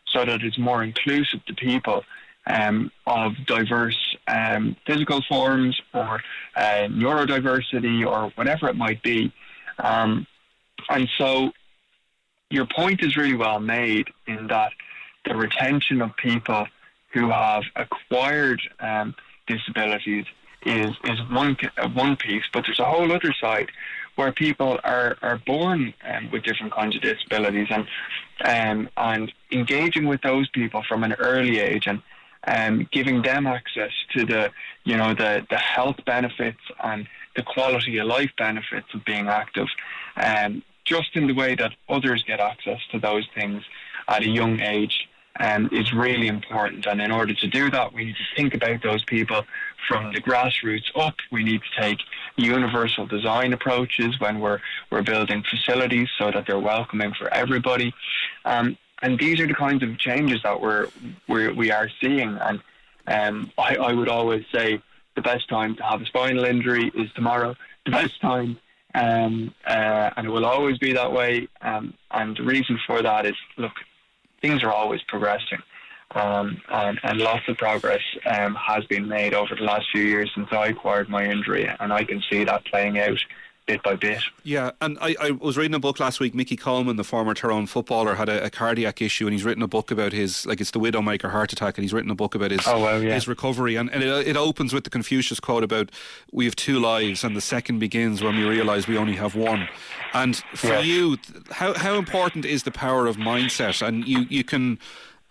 so 0.07 0.25
that 0.25 0.43
it's 0.43 0.59
more 0.59 0.83
inclusive 0.83 1.45
to 1.47 1.55
people 1.55 2.05
um, 2.47 2.91
of 3.07 3.33
diverse 3.47 4.17
um, 4.29 4.77
physical 4.87 5.21
forms 5.29 5.81
or 5.93 6.23
uh, 6.57 6.87
neurodiversity 6.89 8.07
or 8.07 8.31
whatever 8.37 8.69
it 8.69 8.77
might 8.77 9.03
be. 9.03 9.33
Um, 9.79 10.27
and 10.89 11.09
so 11.19 11.51
your 12.51 12.67
point 12.67 13.03
is 13.03 13.17
really 13.17 13.35
well 13.35 13.59
made 13.59 14.09
in 14.27 14.47
that 14.47 14.73
the 15.27 15.37
retention 15.37 16.01
of 16.01 16.17
people 16.17 16.67
who 17.13 17.31
have 17.31 17.65
acquired 17.77 18.61
um, 18.81 19.15
disabilities 19.47 20.27
is 20.65 20.95
is 21.05 21.19
one 21.31 21.57
one 21.95 22.17
piece, 22.17 22.45
but 22.53 22.65
there's 22.67 22.81
a 22.81 22.85
whole 22.85 23.11
other 23.13 23.33
side 23.41 23.71
where 24.17 24.33
people 24.33 24.79
are 24.85 25.17
are 25.23 25.41
born 25.47 25.95
um, 26.05 26.31
with 26.31 26.43
different 26.43 26.73
kinds 26.73 26.97
of 26.97 27.03
disabilities 27.03 27.69
and 27.71 27.87
um, 28.45 28.89
and 28.97 29.33
engaging 29.53 30.07
with 30.07 30.21
those 30.23 30.49
people 30.51 30.83
from 30.89 31.05
an 31.05 31.13
early 31.15 31.59
age 31.61 31.87
and 31.87 32.03
um, 32.47 32.89
giving 32.93 33.23
them 33.23 33.47
access 33.47 33.93
to 34.15 34.25
the 34.25 34.51
you 34.85 34.97
know 34.97 35.15
the 35.15 35.47
the 35.51 35.59
health 35.59 35.97
benefits 36.05 36.61
and 36.83 37.07
the 37.37 37.43
quality 37.43 37.99
of 37.99 38.07
life 38.07 38.31
benefits 38.39 38.89
of 38.95 39.05
being 39.05 39.29
active, 39.29 39.69
um, 40.17 40.63
just 40.85 41.11
in 41.15 41.27
the 41.27 41.35
way 41.35 41.55
that 41.55 41.73
others 41.89 42.25
get 42.27 42.41
access 42.41 42.81
to 42.91 42.99
those 42.99 43.27
things 43.35 43.63
at 44.09 44.23
a 44.23 44.29
young 44.29 44.61
age 44.61 45.09
um, 45.41 45.69
is 45.73 45.93
really 45.93 46.29
important. 46.29 46.87
And 46.87 47.01
in 47.01 47.11
order 47.11 47.35
to 47.35 47.47
do 47.47 47.71
that, 47.71 47.93
we 47.93 48.07
need 48.07 48.17
to 48.17 48.37
think 48.37 48.55
about 48.55 48.83
those 48.83 49.05
people 49.05 49.45
from 49.89 50.13
the 50.13 50.21
grassroots 50.21 50.91
up. 50.97 51.17
We 51.31 51.45
need 51.45 51.61
to 51.63 51.83
take 51.83 51.99
universal 52.37 53.07
design 53.07 53.53
approaches 53.53 54.19
when 54.21 54.41
we're 54.41 54.61
we're 54.91 55.03
building 55.03 55.45
facilities 55.49 56.09
so 56.19 56.31
that 56.31 56.47
they're 56.47 56.59
welcoming 56.59 57.13
for 57.15 57.33
everybody. 57.33 57.95
Um, 58.45 58.77
and 59.03 59.19
these 59.19 59.41
are 59.41 59.47
the 59.47 59.55
kinds 59.55 59.83
of 59.83 59.99
changes 59.99 60.41
that 60.43 60.61
we're, 60.61 60.89
we're 61.29 61.53
we 61.53 61.71
are 61.71 61.91
seeing. 62.01 62.39
And 62.39 62.61
um, 63.07 63.53
I, 63.59 63.77
I 63.77 63.93
would 63.93 64.09
always 64.09 64.45
say 64.53 64.81
the 65.15 65.23
best 65.23 65.49
time 65.49 65.77
to 65.77 65.83
have 65.83 66.01
a 66.03 66.07
spinal 66.07 66.45
injury 66.45 66.91
is 66.95 67.11
tomorrow. 67.15 67.55
The 67.85 67.93
best 67.93 68.21
time, 68.21 68.59
um, 68.95 69.55
uh, 69.67 70.11
and 70.17 70.27
it 70.27 70.31
will 70.31 70.47
always 70.47 70.79
be 70.79 70.93
that 70.95 71.13
way. 71.13 71.49
Um, 71.63 71.95
and 72.11 72.37
the 72.37 72.43
reason 72.43 72.79
for 72.87 73.03
that 73.03 73.27
is, 73.27 73.37
look, 73.57 73.73
things 74.41 74.63
are 74.63 74.73
always 74.73 75.03
progressing. 75.03 75.59
Um, 76.13 76.63
and, 76.69 77.01
and, 77.03 77.19
lots 77.19 77.49
of 77.49 77.59
progress 77.59 78.01
um, 78.27 78.55
has 78.55 78.85
been 78.85 79.09
made 79.09 79.35
over 79.35 79.57
the 79.57 79.65
last 79.65 79.87
few 79.91 80.05
years 80.05 80.31
since 80.35 80.47
I 80.53 80.69
acquired 80.69 81.09
my 81.09 81.25
injury, 81.25 81.69
and 81.81 81.93
I 81.93 82.05
can 82.05 82.23
see 82.31 82.45
that 82.45 82.65
playing 82.65 83.01
out 83.01 83.19
bit 83.67 83.83
by 83.83 83.97
bit. 83.97 84.23
Yeah, 84.45 84.71
and 84.81 84.97
I, 85.01 85.17
I 85.21 85.31
was 85.33 85.57
reading 85.57 85.75
a 85.75 85.81
book 85.81 85.99
last 86.01 86.21
week. 86.21 86.35
Mickey 86.35 86.57
Coleman, 86.57 86.97
the 86.97 87.05
former 87.05 87.35
Tyrone 87.35 87.67
footballer, 87.67 88.15
had 88.15 88.29
a, 88.29 88.45
a, 88.45 88.51
cardiac 88.51 89.03
issue, 89.03 89.27
and 89.27 89.33
he's 89.33 89.45
written 89.45 89.63
a 89.63 89.69
book 89.69 89.91
about 89.91 90.13
his 90.13 90.47
like 90.47 90.61
it's 90.61 90.71
the 90.71 90.79
widowmaker 90.79 91.31
heart 91.31 91.53
attack, 91.53 91.77
and 91.77 91.85
he's 91.85 91.93
written 91.93 92.11
a 92.11 92.15
book 92.15 92.35
about 92.35 92.53
his 92.53 92.67
oh, 92.67 92.81
well, 92.81 93.03
yeah. 93.03 93.15
his 93.15 93.29
recovery, 93.29 93.77
and, 93.77 93.91
and 93.91 94.03
it, 94.03 94.29
it 94.29 94.37
opens 94.37 94.73
with 94.73 94.85
the 94.85 94.91
Confucius 94.91 95.41
quote 95.41 95.65
about 95.65 95.91
we 96.33 96.45
have 96.45 96.57
two 96.57 96.79
lives, 96.79 97.25
and 97.25 97.37
the 97.37 97.41
second 97.41 97.79
begins 97.81 98.23
when 98.23 98.37
we 98.37 98.45
realise 98.45 98.87
we 98.87 98.97
only 98.97 99.17
have 99.17 99.35
one. 99.35 99.69
And 100.15 100.37
for 100.55 100.69
yeah. 100.69 100.81
you, 100.81 101.19
how 101.51 101.75
how 101.75 101.97
important 101.97 102.45
is 102.45 102.63
the 102.63 102.71
power 102.71 103.07
of 103.07 103.17
mindset? 103.17 103.87
And 103.87 104.07
you 104.07 104.27
you 104.29 104.45
can. 104.45 104.79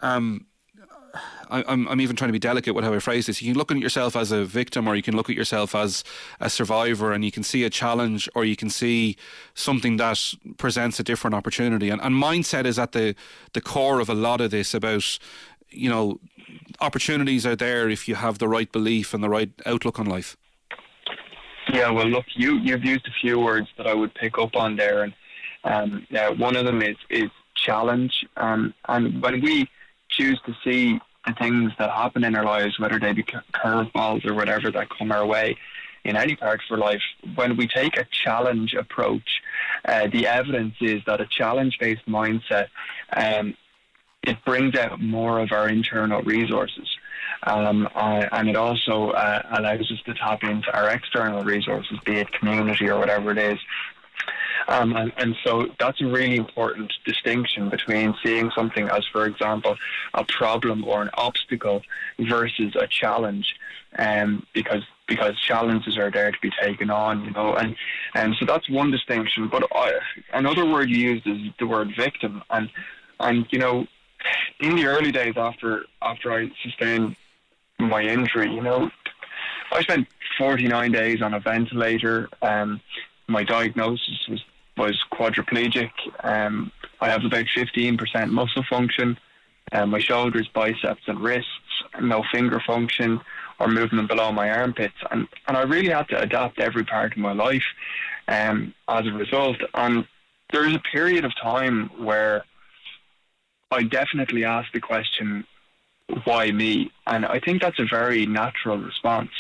Um, 0.02 0.46
I, 1.50 1.64
am 1.72 1.88
I'm 1.88 2.02
even 2.02 2.16
trying 2.16 2.30
to 2.30 2.34
be 2.34 2.40
delicate 2.40 2.74
with 2.74 2.84
how 2.84 2.94
I 2.94 3.00
phrase 3.00 3.28
this. 3.28 3.42
You 3.42 3.52
can 3.54 3.58
look 3.58 3.72
at 3.72 3.78
yourself 3.78 4.16
as 4.16 4.32
a 4.32 4.46
victim, 4.46 4.88
or 4.88 4.96
you 4.96 5.02
can 5.02 5.16
look 5.16 5.30
at 5.30 5.36
yourself 5.36 5.76
as 5.76 6.04
a 6.40 6.50
survivor, 6.50 7.12
and 7.12 7.24
you 7.24 7.32
can 7.32 7.44
see 7.44 7.64
a 7.64 7.70
challenge, 7.70 8.30
or 8.36 8.46
you 8.46 8.56
can 8.56 8.70
see 8.70 9.16
something 9.54 9.98
that 9.98 10.34
presents 10.58 11.00
a 11.00 11.04
different 11.04 11.34
opportunity. 11.34 11.90
And, 11.90 12.02
and 12.02 12.16
mindset 12.16 12.66
is 12.66 12.80
at 12.80 12.92
the 12.94 13.16
the 13.54 13.62
core 13.62 14.00
of 14.00 14.10
a 14.10 14.16
lot 14.16 14.42
of 14.42 14.52
this 14.52 14.74
about, 14.74 15.20
you 15.70 15.90
know, 15.90 16.20
opportunities 16.82 17.46
are 17.46 17.56
there 17.56 17.90
if 17.90 18.08
you 18.08 18.16
have 18.16 18.40
the 18.40 18.48
right 18.48 18.72
belief 18.72 19.14
and 19.14 19.24
the 19.24 19.30
right 19.30 19.52
outlook 19.66 20.00
on 20.00 20.06
life. 20.06 20.38
Yeah, 21.74 21.90
well, 21.90 22.08
look, 22.08 22.26
you 22.36 22.58
you've 22.60 22.86
used 22.86 23.08
a 23.08 23.14
few 23.22 23.40
words 23.40 23.68
that 23.78 23.88
I 23.88 23.94
would 23.94 24.14
pick 24.14 24.38
up 24.38 24.56
on 24.56 24.76
there, 24.76 25.04
and 25.04 25.14
um, 25.64 26.08
yeah, 26.10 26.30
one 26.30 26.56
of 26.56 26.66
them 26.66 26.82
is 26.82 26.98
is 27.10 27.30
challenge. 27.56 28.26
Um, 28.38 28.74
and 28.88 29.22
when 29.22 29.42
we 29.42 29.68
choose 30.18 30.40
to 30.46 30.56
see 30.64 31.00
the 31.26 31.34
things 31.34 31.72
that 31.80 31.90
happen 31.90 32.24
in 32.24 32.36
our 32.36 32.46
lives, 32.46 32.80
whether 32.80 33.00
they 33.00 33.14
be 33.14 33.24
curveballs 33.24 34.26
or 34.26 34.34
whatever 34.34 34.72
that 34.72 34.90
come 34.90 35.12
our 35.12 35.26
way 35.26 35.58
in 36.04 36.16
any 36.16 36.36
part 36.36 36.62
of 36.64 36.72
our 36.72 36.78
life, 36.78 37.02
when 37.34 37.58
we 37.58 37.68
take 37.68 37.98
a 37.98 38.06
challenge 38.12 38.76
approach, 38.76 39.42
uh, 39.86 40.08
the 40.08 40.28
evidence 40.28 40.76
is 40.80 41.02
that 41.08 41.20
a 41.20 41.26
challenge-based 41.26 42.06
mindset 42.08 42.68
um, 43.12 43.56
it 44.22 44.38
brings 44.46 44.76
out 44.76 45.02
more 45.02 45.40
of 45.40 45.52
our 45.52 45.70
internal 45.70 46.22
resources. 46.24 46.88
Um, 47.44 47.88
uh, 47.94 48.26
and 48.32 48.50
it 48.50 48.56
also 48.56 49.10
uh, 49.12 49.42
allows 49.52 49.92
us 49.92 50.02
to 50.06 50.14
tap 50.14 50.44
into 50.44 50.76
our 50.76 50.90
external 50.90 51.44
resources, 51.44 51.98
be 52.06 52.14
it 52.18 52.32
community 52.32 52.90
or 52.90 52.98
whatever 52.98 53.32
it 53.32 53.38
is, 53.38 53.60
um, 54.68 54.96
and, 54.96 55.12
and, 55.18 55.36
so 55.44 55.68
that's 55.80 56.02
a 56.02 56.06
really 56.06 56.36
important 56.36 56.92
distinction 57.06 57.70
between 57.70 58.16
seeing 58.24 58.52
something 58.56 58.88
as, 58.90 59.06
for 59.12 59.26
example, 59.26 59.76
a 60.14 60.24
problem 60.26 60.84
or 60.86 61.02
an 61.02 61.10
obstacle 61.16 61.82
versus 62.20 62.76
a 62.76 62.88
challenge, 62.88 63.56
um, 63.98 64.46
because 64.54 64.84
because 65.08 65.40
challenges 65.40 65.98
are 65.98 66.10
there 66.10 66.32
to 66.32 66.38
be 66.42 66.52
taken 66.62 66.90
on, 66.90 67.24
you 67.26 67.32
know, 67.32 67.56
and 67.56 67.76
and 68.16 68.36
so 68.40 68.46
that's 68.46 68.70
one 68.70 68.92
distinction. 68.92 69.48
But 69.48 69.64
I, 69.74 69.94
another 70.34 70.66
word 70.66 70.90
you 70.90 70.98
used 70.98 71.28
is 71.28 71.38
the 71.60 71.68
word 71.68 71.94
victim, 71.96 72.44
and 72.50 72.70
and 73.20 73.46
you 73.52 73.60
know, 73.60 73.86
in 74.60 74.76
the 74.76 74.86
early 74.86 75.12
days 75.12 75.36
after 75.38 75.86
after 76.02 76.34
I 76.34 76.50
sustained 76.64 77.16
my 77.80 78.02
injury, 78.02 78.52
you 78.52 78.62
know, 78.62 78.90
I 79.72 79.82
spent 79.82 80.08
49 80.38 80.92
days 80.92 81.22
on 81.22 81.34
a 81.34 81.40
ventilator. 81.40 82.30
Um, 82.42 82.82
my 83.28 83.44
diagnosis 83.44 84.28
was 84.30 84.44
was 84.78 85.02
quadriplegic. 85.12 85.92
Um, 86.24 86.72
I 87.00 87.10
have 87.10 87.24
about 87.24 87.46
15% 87.56 88.30
muscle 88.30 88.64
function. 88.70 89.18
Um, 89.72 89.92
my 89.92 90.00
shoulders, 90.00 90.50
biceps, 90.54 91.02
and 91.08 91.20
wrists, 91.20 91.50
no 92.02 92.24
finger 92.32 92.62
function 92.66 93.22
or 93.60 93.68
movement 93.68 94.10
below 94.10 94.32
my 94.32 94.50
armpits. 94.50 94.96
And, 95.12 95.28
and 95.48 95.58
I 95.58 95.62
really 95.62 95.90
had 95.90 96.10
to 96.10 96.22
adapt 96.22 96.60
every 96.60 96.84
part 96.84 97.14
of 97.14 97.18
my 97.18 97.32
life 97.32 97.64
um, 98.28 98.74
as 98.88 99.08
a 99.08 99.12
result. 99.12 99.58
And 99.74 100.06
there 100.52 100.68
is 100.68 100.76
a 100.76 100.82
period 100.92 101.26
of 101.26 101.32
time 101.42 101.90
where 101.98 102.44
I 103.72 103.84
definitely 103.84 104.44
asked 104.46 104.74
the 104.74 104.82
question, 104.82 105.46
why 106.26 106.52
me? 106.52 106.92
And 107.08 107.26
I 107.26 107.40
think 107.40 107.62
that's 107.62 107.80
a 107.80 107.86
very 107.90 108.26
natural 108.26 108.78
response. 108.78 109.32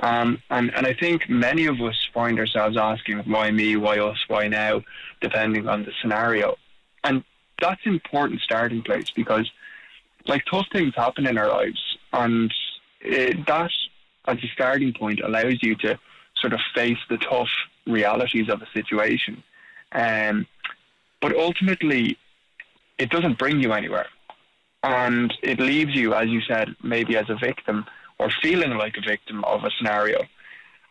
Um, 0.00 0.42
and, 0.50 0.74
and 0.74 0.86
I 0.86 0.94
think 0.94 1.28
many 1.28 1.66
of 1.66 1.80
us 1.80 1.96
find 2.12 2.38
ourselves 2.38 2.76
asking, 2.76 3.18
why 3.20 3.50
me, 3.50 3.76
why 3.76 3.98
us, 3.98 4.18
why 4.28 4.48
now, 4.48 4.82
depending 5.20 5.68
on 5.68 5.84
the 5.84 5.92
scenario. 6.00 6.56
And 7.04 7.22
that's 7.60 7.80
an 7.84 7.92
important 7.92 8.40
starting 8.40 8.82
place 8.82 9.10
because, 9.10 9.50
like, 10.26 10.44
tough 10.50 10.66
things 10.72 10.94
happen 10.96 11.26
in 11.26 11.38
our 11.38 11.48
lives. 11.48 11.80
And 12.12 12.52
it, 13.00 13.46
that, 13.46 13.70
as 14.26 14.38
a 14.38 14.48
starting 14.52 14.92
point, 14.92 15.20
allows 15.20 15.62
you 15.62 15.76
to 15.76 15.98
sort 16.36 16.52
of 16.52 16.60
face 16.74 16.98
the 17.08 17.18
tough 17.18 17.50
realities 17.86 18.48
of 18.48 18.60
a 18.60 18.66
situation. 18.74 19.42
Um, 19.92 20.46
but 21.20 21.36
ultimately, 21.36 22.18
it 22.98 23.10
doesn't 23.10 23.38
bring 23.38 23.60
you 23.60 23.72
anywhere. 23.72 24.06
And 24.82 25.32
it 25.42 25.60
leaves 25.60 25.94
you, 25.94 26.14
as 26.14 26.28
you 26.28 26.40
said, 26.42 26.74
maybe 26.82 27.16
as 27.16 27.30
a 27.30 27.36
victim 27.36 27.86
or 28.24 28.30
feeling 28.42 28.74
like 28.78 28.96
a 28.96 29.06
victim 29.06 29.44
of 29.44 29.64
a 29.64 29.70
scenario. 29.76 30.22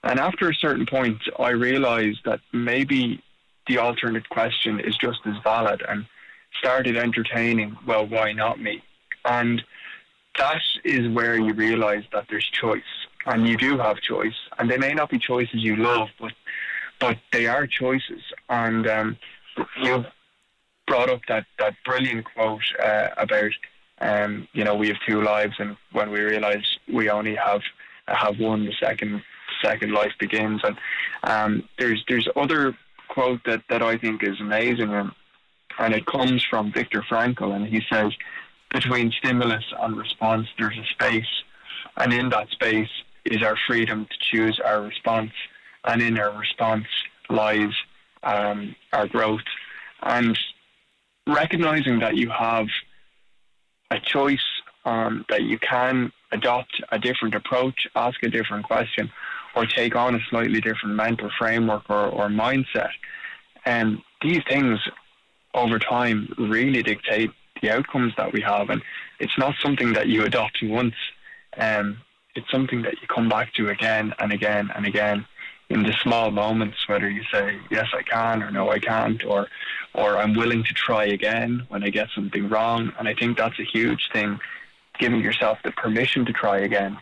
And 0.04 0.20
after 0.20 0.50
a 0.50 0.54
certain 0.54 0.86
point, 0.86 1.18
I 1.40 1.50
realized 1.50 2.20
that 2.26 2.42
maybe 2.52 3.24
the 3.68 3.80
alternate 3.80 4.30
question 4.30 4.80
is 4.80 4.96
just 4.98 5.20
as 5.26 5.34
valid 5.44 5.82
and 5.88 6.06
started 6.60 6.96
entertaining, 6.96 7.76
well, 7.88 8.06
why 8.06 8.34
not 8.34 8.62
me? 8.62 8.84
And 9.26 9.64
that 10.38 10.62
is 10.84 11.12
where 11.12 11.40
you 11.40 11.54
realize 11.54 12.04
that 12.12 12.26
there's 12.30 12.48
choice 12.52 12.94
and 13.26 13.48
you 13.48 13.58
do 13.58 13.80
have 13.80 13.98
choice. 14.02 14.40
And 14.60 14.70
they 14.70 14.78
may 14.78 14.94
not 14.94 15.10
be 15.10 15.18
choices 15.18 15.64
you 15.64 15.76
love, 15.76 16.10
but 16.20 16.34
but 17.00 17.18
they 17.32 17.48
are 17.48 17.66
choices. 17.66 18.22
And 18.50 18.88
um, 18.88 19.18
you 19.82 20.06
brought 20.86 21.10
up 21.10 21.22
that, 21.28 21.46
that 21.60 21.74
brilliant 21.84 22.26
quote 22.34 22.62
uh, 22.82 23.10
about 23.18 23.52
um, 24.04 24.48
you 24.54 24.64
know, 24.64 24.76
we 24.76 24.90
have 24.90 24.98
two 25.08 25.22
lives, 25.22 25.56
and 25.60 25.78
when 25.94 26.12
we 26.12 26.20
realise 26.20 26.66
we 26.92 27.10
only 27.10 27.36
have 27.36 27.62
have 28.08 28.38
one, 28.38 28.66
the 28.66 28.74
second 28.80 29.24
second 29.64 29.94
life 29.94 30.12
begins. 30.20 30.62
And 30.64 30.78
um, 31.24 31.70
there's 31.80 32.04
there's 32.10 32.28
other 32.36 32.78
quote 33.08 33.40
that, 33.46 33.62
that 33.70 33.82
I 33.82 33.98
think 33.98 34.24
is 34.24 34.40
amazing, 34.42 34.92
and 34.94 35.12
and 35.80 35.94
it 35.94 36.06
comes 36.06 36.44
from 36.44 36.74
Viktor 36.74 37.02
Frankl, 37.10 37.56
and 37.56 37.66
he 37.66 37.82
says, 37.92 38.12
between 38.72 39.12
stimulus 39.12 39.64
and 39.80 39.98
response, 39.98 40.48
there's 40.60 40.78
a 40.78 40.86
space, 40.86 41.34
and 41.98 42.12
in 42.14 42.30
that 42.30 42.50
space 42.50 42.90
is 43.26 43.42
our 43.42 43.58
freedom 43.68 44.06
to 44.06 44.18
choose 44.20 44.60
our 44.64 44.82
response, 44.82 45.32
and 45.86 46.02
in 46.02 46.20
our 46.20 46.38
response 46.38 46.88
lies 47.30 47.74
um, 48.24 48.76
our 48.92 49.08
growth, 49.08 49.48
and 50.02 50.38
recognizing 51.26 52.00
that 52.00 52.18
you 52.18 52.30
have 52.30 52.68
a 53.94 54.00
choice 54.00 54.48
um, 54.86 55.26
that 55.30 55.44
you 55.44 55.58
can 55.60 56.12
adopt 56.32 56.82
a 56.92 57.00
different 57.00 57.36
approach, 57.36 57.88
ask 57.96 58.22
a 58.24 58.30
different 58.30 58.66
question, 58.66 59.12
or 59.56 59.66
take 59.66 59.96
on 59.96 60.16
a 60.16 60.20
slightly 60.30 60.60
different 60.60 60.96
mental 60.96 61.30
framework 61.38 61.90
or, 61.90 62.08
or 62.08 62.28
mindset. 62.28 62.90
And 63.66 64.00
these 64.22 64.42
things 64.50 64.80
over 65.54 65.78
time 65.78 66.34
really 66.38 66.82
dictate 66.82 67.30
the 67.62 67.70
outcomes 67.70 68.14
that 68.18 68.34
we 68.34 68.42
have. 68.42 68.70
And 68.70 68.82
it's 69.20 69.38
not 69.38 69.54
something 69.62 69.94
that 69.94 70.08
you 70.08 70.24
adopt 70.26 70.58
once. 70.64 70.96
Um, 71.58 72.00
it's 72.36 72.50
something 72.52 72.82
that 72.82 72.94
you 73.00 73.08
come 73.08 73.30
back 73.30 73.54
to 73.54 73.70
again 73.70 74.14
and 74.18 74.34
again 74.34 74.72
and 74.76 74.88
again 74.88 75.26
in 75.74 75.82
the 75.82 75.94
small 76.04 76.30
moments, 76.30 76.88
whether 76.88 77.10
you 77.10 77.24
say, 77.32 77.58
yes, 77.72 77.88
I 77.94 78.04
can, 78.04 78.44
or 78.44 78.52
no, 78.52 78.70
I 78.70 78.78
can't, 78.78 79.24
or, 79.26 79.48
or 79.96 80.18
I'm 80.18 80.36
willing 80.36 80.64
to 80.64 80.74
try 80.74 81.06
again 81.06 81.66
when 81.70 81.84
I 81.84 81.90
get 81.90 82.10
something 82.14 82.48
wrong. 82.48 82.94
And 83.00 83.08
I 83.08 83.16
think 83.16 83.40
that's 83.40 83.60
a 83.60 83.64
huge 83.64 84.10
thing, 84.14 84.40
giving 85.00 85.22
yourself 85.22 85.58
the 85.64 85.72
permission 85.72 86.26
to 86.26 86.34
try 86.34 86.60
again, 86.60 87.00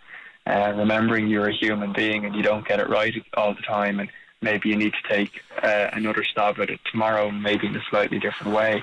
uh, 0.48 0.72
remembering 0.74 1.28
you're 1.28 1.50
a 1.50 1.54
human 1.54 1.92
being 1.92 2.26
and 2.26 2.34
you 2.34 2.44
don't 2.44 2.66
get 2.66 2.80
it 2.80 2.90
right 2.90 3.14
all 3.34 3.54
the 3.54 3.62
time. 3.62 4.00
And 4.00 4.10
maybe 4.42 4.70
you 4.70 4.78
need 4.78 4.94
to 4.94 5.14
take 5.14 5.42
uh, 5.62 5.90
another 5.92 6.24
stab 6.24 6.58
at 6.62 6.70
it 6.70 6.80
tomorrow, 6.90 7.30
maybe 7.30 7.68
in 7.68 7.76
a 7.76 7.84
slightly 7.90 8.20
different 8.20 8.56
way. 8.56 8.82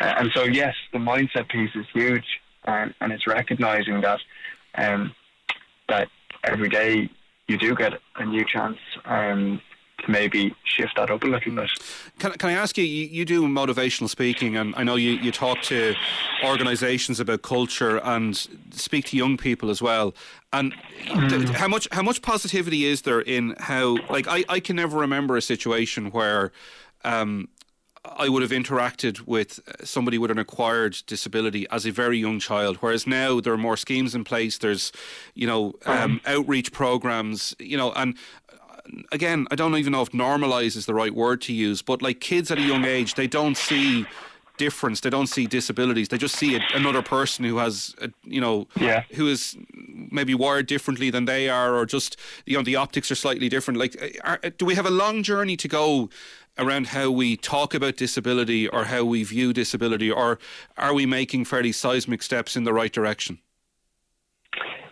Uh, 0.00 0.14
and 0.16 0.30
so, 0.32 0.44
yes, 0.44 0.76
the 0.92 0.98
mindset 0.98 1.48
piece 1.48 1.74
is 1.74 1.86
huge, 1.92 2.40
and, 2.66 2.94
it's 3.00 3.26
recognizing 3.26 4.00
that 4.00 4.20
um, 4.76 5.12
that 5.88 6.08
every 6.44 6.68
day 6.68 7.10
you 7.46 7.58
do 7.58 7.74
get 7.74 8.00
a 8.16 8.24
new 8.24 8.44
chance 8.44 8.78
um, 9.04 9.60
to 10.04 10.10
maybe 10.10 10.54
shift 10.64 10.96
that 10.96 11.10
up 11.10 11.22
a 11.22 11.26
little 11.26 11.54
bit. 11.54 11.70
Can, 12.18 12.32
can 12.32 12.50
I 12.50 12.52
ask 12.52 12.76
you, 12.78 12.84
you, 12.84 13.06
you 13.06 13.24
do 13.24 13.46
motivational 13.46 14.08
speaking, 14.08 14.56
and 14.56 14.74
I 14.76 14.82
know 14.82 14.96
you, 14.96 15.12
you 15.12 15.30
talk 15.30 15.60
to 15.62 15.94
organisations 16.44 17.20
about 17.20 17.42
culture 17.42 17.98
and 17.98 18.36
speak 18.70 19.06
to 19.06 19.16
young 19.16 19.36
people 19.36 19.70
as 19.70 19.82
well. 19.82 20.14
And 20.52 20.74
mm. 21.06 21.28
th- 21.28 21.48
how 21.50 21.68
much 21.68 21.88
how 21.92 22.02
much 22.02 22.22
positivity 22.22 22.84
is 22.84 23.02
there 23.02 23.20
in 23.20 23.56
how 23.58 23.96
like 24.08 24.26
I, 24.28 24.44
I 24.48 24.60
can 24.60 24.76
never 24.76 24.98
remember 24.98 25.36
a 25.36 25.42
situation 25.42 26.10
where 26.10 26.52
um, 27.04 27.48
I 28.04 28.28
would 28.28 28.42
have 28.42 28.50
interacted 28.50 29.26
with 29.26 29.60
somebody 29.82 30.18
with 30.18 30.30
an 30.30 30.38
acquired 30.38 30.98
disability 31.06 31.66
as 31.70 31.86
a 31.86 31.90
very 31.90 32.18
young 32.18 32.38
child, 32.38 32.76
whereas 32.80 33.06
now 33.06 33.40
there 33.40 33.52
are 33.52 33.58
more 33.58 33.76
schemes 33.76 34.14
in 34.14 34.24
place. 34.24 34.58
There's, 34.58 34.92
you 35.34 35.46
know, 35.46 35.74
um, 35.86 36.20
uh-huh. 36.24 36.38
outreach 36.38 36.70
programs, 36.70 37.54
you 37.58 37.76
know, 37.78 37.92
and 37.92 38.16
again, 39.12 39.46
I 39.50 39.54
don't 39.54 39.76
even 39.76 39.92
know 39.92 40.02
if 40.02 40.10
normalize 40.10 40.76
is 40.76 40.86
the 40.86 40.94
right 40.94 41.14
word 41.14 41.40
to 41.42 41.52
use, 41.52 41.82
but 41.82 42.02
like 42.02 42.20
kids 42.20 42.50
at 42.50 42.58
a 42.58 42.62
young 42.62 42.84
age, 42.84 43.14
they 43.14 43.26
don't 43.26 43.56
see 43.56 44.06
difference. 44.56 45.00
They 45.00 45.10
don't 45.10 45.26
see 45.26 45.46
disabilities. 45.46 46.08
They 46.08 46.18
just 46.18 46.36
see 46.36 46.56
a, 46.56 46.60
another 46.74 47.02
person 47.02 47.44
who 47.44 47.58
has, 47.58 47.94
a, 48.00 48.10
you 48.22 48.40
know, 48.40 48.68
yeah. 48.76 49.04
who 49.14 49.26
is 49.28 49.56
maybe 50.14 50.34
wired 50.34 50.66
differently 50.66 51.10
than 51.10 51.24
they 51.24 51.48
are, 51.48 51.74
or 51.74 51.86
just 51.86 52.16
you 52.46 52.56
know 52.56 52.62
the 52.62 52.76
optics 52.76 53.10
are 53.10 53.16
slightly 53.16 53.48
different. 53.48 53.80
Like, 53.80 54.20
are, 54.22 54.38
do 54.38 54.64
we 54.64 54.74
have 54.74 54.86
a 54.86 54.90
long 54.90 55.22
journey 55.22 55.56
to 55.56 55.68
go? 55.68 56.08
Around 56.56 56.86
how 56.88 57.10
we 57.10 57.36
talk 57.36 57.74
about 57.74 57.96
disability 57.96 58.68
or 58.68 58.84
how 58.84 59.04
we 59.04 59.24
view 59.24 59.52
disability, 59.52 60.08
or 60.08 60.38
are 60.76 60.94
we 60.94 61.04
making 61.04 61.46
fairly 61.46 61.72
seismic 61.72 62.22
steps 62.22 62.54
in 62.56 62.62
the 62.62 62.72
right 62.72 62.92
direction? 62.92 63.40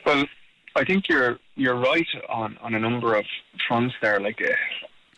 Well, 0.04 0.26
I 0.74 0.84
think 0.84 1.08
you're 1.08 1.38
you're 1.54 1.76
right 1.76 2.06
on, 2.28 2.58
on 2.60 2.74
a 2.74 2.80
number 2.80 3.14
of 3.14 3.24
fronts 3.68 3.94
there. 4.02 4.18
Like 4.18 4.42
uh, 4.42 4.54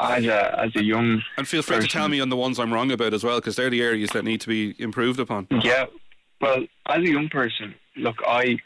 as 0.01 0.27
a 0.27 0.61
as 0.61 0.77
a 0.77 0.85
young 0.85 1.23
and 1.39 1.49
feel 1.49 1.63
free 1.63 1.77
person, 1.77 1.89
to 1.89 1.93
tell 1.97 2.09
me 2.09 2.21
on 2.21 2.29
the 2.29 2.37
ones 2.37 2.59
I'm 2.59 2.75
wrong 2.75 2.93
about 2.93 3.15
as 3.15 3.25
well, 3.25 3.39
because 3.39 3.57
they're 3.57 3.71
the 3.71 3.83
areas 3.83 4.11
that 4.11 4.25
need 4.25 4.43
to 4.43 4.49
be 4.49 4.75
improved 4.79 5.21
upon. 5.21 5.47
Yeah, 5.63 5.87
well, 6.43 6.67
as 6.87 6.99
a 6.99 7.09
young 7.09 7.31
person, 7.31 7.75
look, 7.97 8.17
I 8.27 8.59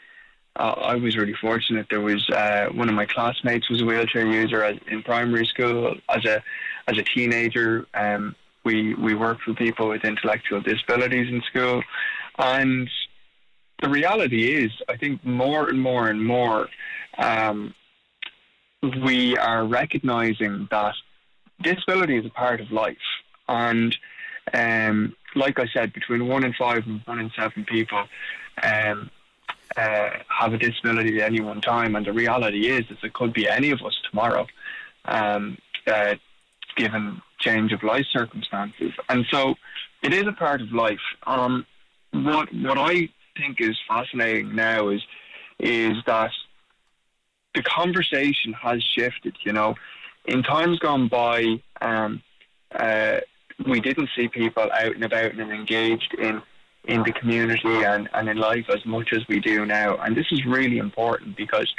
uh, 0.57 0.75
I 0.81 0.95
was 0.95 1.15
really 1.15 1.35
fortunate. 1.39 1.87
There 1.89 2.01
was 2.01 2.29
uh, 2.29 2.67
one 2.73 2.89
of 2.89 2.95
my 2.95 3.05
classmates 3.05 3.69
was 3.69 3.81
a 3.81 3.85
wheelchair 3.85 4.27
user 4.27 4.65
in 4.65 5.01
primary 5.03 5.45
school. 5.45 5.95
As 6.09 6.25
a 6.25 6.43
as 6.89 6.97
a 6.97 7.03
teenager, 7.03 7.85
um, 7.93 8.35
we 8.63 8.93
we 8.95 9.13
worked 9.13 9.43
with 9.47 9.57
people 9.57 9.89
with 9.89 10.03
intellectual 10.03 10.61
disabilities 10.61 11.27
in 11.33 11.41
school, 11.49 11.81
and 12.37 12.89
the 13.81 13.89
reality 13.89 14.43
is, 14.63 14.71
I 14.89 14.97
think 14.97 15.23
more 15.23 15.69
and 15.69 15.79
more 15.81 16.09
and 16.09 16.21
more, 16.25 16.67
um, 17.17 17.73
we 19.05 19.37
are 19.37 19.65
recognizing 19.65 20.67
that 20.71 20.95
disability 21.61 22.17
is 22.17 22.25
a 22.25 22.29
part 22.29 22.59
of 22.61 22.71
life. 22.71 22.97
And 23.47 23.95
um, 24.53 25.15
like 25.35 25.59
I 25.59 25.67
said, 25.73 25.93
between 25.93 26.27
one 26.27 26.43
in 26.43 26.53
five 26.53 26.83
and 26.85 27.01
one 27.05 27.19
in 27.19 27.31
seven 27.37 27.65
people 27.65 28.03
um, 28.63 29.09
uh, 29.77 30.09
have 30.27 30.53
a 30.53 30.57
disability 30.57 31.21
at 31.21 31.31
any 31.31 31.41
one 31.41 31.61
time. 31.61 31.95
And 31.95 32.05
the 32.05 32.13
reality 32.13 32.67
is, 32.67 32.85
is 32.89 32.97
it 33.03 33.13
could 33.13 33.33
be 33.33 33.47
any 33.47 33.71
of 33.71 33.81
us 33.81 33.97
tomorrow, 34.09 34.47
um, 35.05 35.57
uh, 35.87 36.15
given 36.75 37.21
change 37.39 37.71
of 37.71 37.83
life 37.83 38.05
circumstances. 38.11 38.91
And 39.07 39.25
so 39.31 39.55
it 40.01 40.13
is 40.13 40.25
a 40.27 40.31
part 40.31 40.61
of 40.61 40.71
life. 40.71 40.99
Um, 41.25 41.65
what 42.11 42.53
what 42.53 42.77
I 42.77 43.09
think 43.37 43.61
is 43.61 43.77
fascinating 43.87 44.55
now 44.55 44.89
is 44.89 45.01
is 45.59 45.93
that 46.05 46.31
the 47.55 47.63
conversation 47.63 48.53
has 48.53 48.83
shifted. 48.83 49.35
You 49.43 49.53
know, 49.53 49.75
in 50.25 50.43
times 50.43 50.79
gone 50.79 51.07
by, 51.07 51.61
um, 51.81 52.21
uh, 52.73 53.19
we 53.67 53.79
didn't 53.79 54.09
see 54.15 54.27
people 54.27 54.63
out 54.63 54.95
and 54.95 55.03
about 55.03 55.33
and 55.33 55.51
engaged 55.51 56.15
in 56.17 56.41
in 56.85 57.03
the 57.03 57.11
community 57.11 57.83
and, 57.83 58.09
and 58.13 58.29
in 58.29 58.37
life 58.37 58.65
as 58.69 58.85
much 58.85 59.13
as 59.13 59.27
we 59.27 59.39
do 59.39 59.65
now. 59.65 59.97
And 59.97 60.15
this 60.15 60.27
is 60.31 60.45
really 60.45 60.77
important 60.77 61.35
because, 61.35 61.71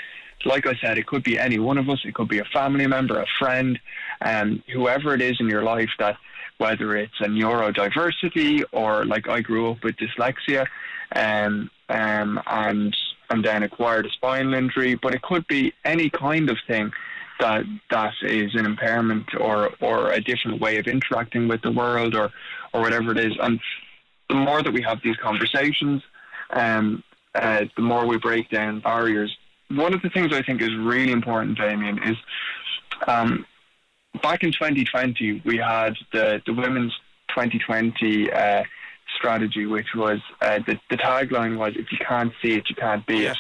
like 0.44 0.66
I 0.66 0.75
said, 0.80 0.99
it 0.99 1.06
could 1.06 1.23
be 1.23 1.38
any 1.38 1.59
one 1.59 1.78
of 1.78 1.88
us. 1.88 2.00
It 2.04 2.14
could 2.14 2.28
be 2.28 2.38
a 2.38 2.44
family 2.44 2.87
member, 2.87 3.20
a 3.20 3.26
friend, 3.38 3.78
um, 4.23 4.62
whoever 4.73 5.14
it 5.14 5.23
is 5.23 5.36
in 5.41 5.49
your 5.49 5.62
life 5.62 5.91
that 5.99 6.17
whether 6.58 6.95
it's 6.95 7.21
a 7.21 7.25
neurodiversity 7.25 8.62
or 8.73 9.04
like 9.06 9.28
I 9.28 9.41
grew 9.41 9.71
up 9.71 9.82
with 9.82 9.97
dyslexia, 9.97 10.67
um, 11.17 11.71
um, 11.88 12.41
and 12.47 12.97
and 13.30 13.45
then 13.45 13.62
acquired 13.62 14.06
a 14.06 14.10
spinal 14.10 14.54
injury. 14.54 14.95
But 14.95 15.14
it 15.14 15.23
could 15.23 15.47
be 15.47 15.73
any 15.84 16.10
kind 16.10 16.50
of 16.50 16.58
thing 16.67 16.93
that 17.41 17.64
that 17.91 18.12
is 18.23 18.54
an 18.54 18.67
impairment 18.67 19.34
or 19.38 19.71
or 19.80 20.10
a 20.12 20.21
different 20.21 20.60
way 20.60 20.76
of 20.76 20.86
interacting 20.86 21.49
with 21.49 21.62
the 21.62 21.73
world 21.73 22.14
or 22.14 22.30
or 22.73 22.80
whatever 22.82 23.12
it 23.12 23.19
is. 23.19 23.32
And 23.41 23.58
the 24.28 24.36
more 24.36 24.62
that 24.62 24.73
we 24.73 24.82
have 24.82 25.00
these 25.02 25.17
conversations, 25.17 26.02
um, 26.50 27.02
uh, 27.34 27.64
the 27.75 27.82
more 27.82 28.06
we 28.06 28.19
break 28.19 28.50
down 28.50 28.80
barriers. 28.80 29.34
One 29.71 29.95
of 29.95 30.02
the 30.02 30.11
things 30.11 30.33
I 30.33 30.43
think 30.43 30.63
is 30.63 30.75
really 30.76 31.13
important, 31.13 31.59
Damien, 31.59 32.02
is 32.02 32.17
um, 33.06 33.47
back 34.23 34.43
in 34.43 34.52
2020 34.52 35.43
we 35.45 35.56
had 35.56 35.95
the 36.13 36.43
the 36.47 36.52
women's 36.52 36.93
2020 37.28 38.30
uh, 38.33 38.65
strategy, 39.17 39.67
which 39.67 39.95
was 39.95 40.21
uh, 40.43 40.59
the, 40.67 40.78
the 40.91 40.97
tagline 40.97 41.56
was 41.56 41.75
"If 41.76 41.93
you 41.93 41.99
can't 41.99 42.33
see 42.43 42.54
it, 42.54 42.69
you 42.69 42.76
can't 42.76 43.06
be 43.06 43.26
it." 43.26 43.37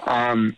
Um, 0.00 0.56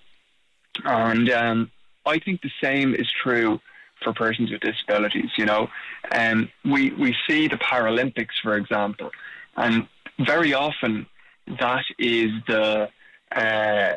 and 0.84 1.30
um, 1.30 1.70
I 2.06 2.18
think 2.18 2.42
the 2.42 2.50
same 2.62 2.94
is 2.94 3.08
true 3.22 3.60
for 4.02 4.12
persons 4.12 4.50
with 4.50 4.60
disabilities. 4.60 5.30
You 5.36 5.46
know, 5.46 5.68
um, 6.12 6.50
we 6.64 6.90
we 6.90 7.14
see 7.28 7.48
the 7.48 7.56
Paralympics, 7.56 8.40
for 8.42 8.56
example, 8.56 9.10
and 9.56 9.86
very 10.18 10.54
often 10.54 11.06
that 11.60 11.84
is 11.98 12.30
the 12.46 12.88
uh, 13.32 13.96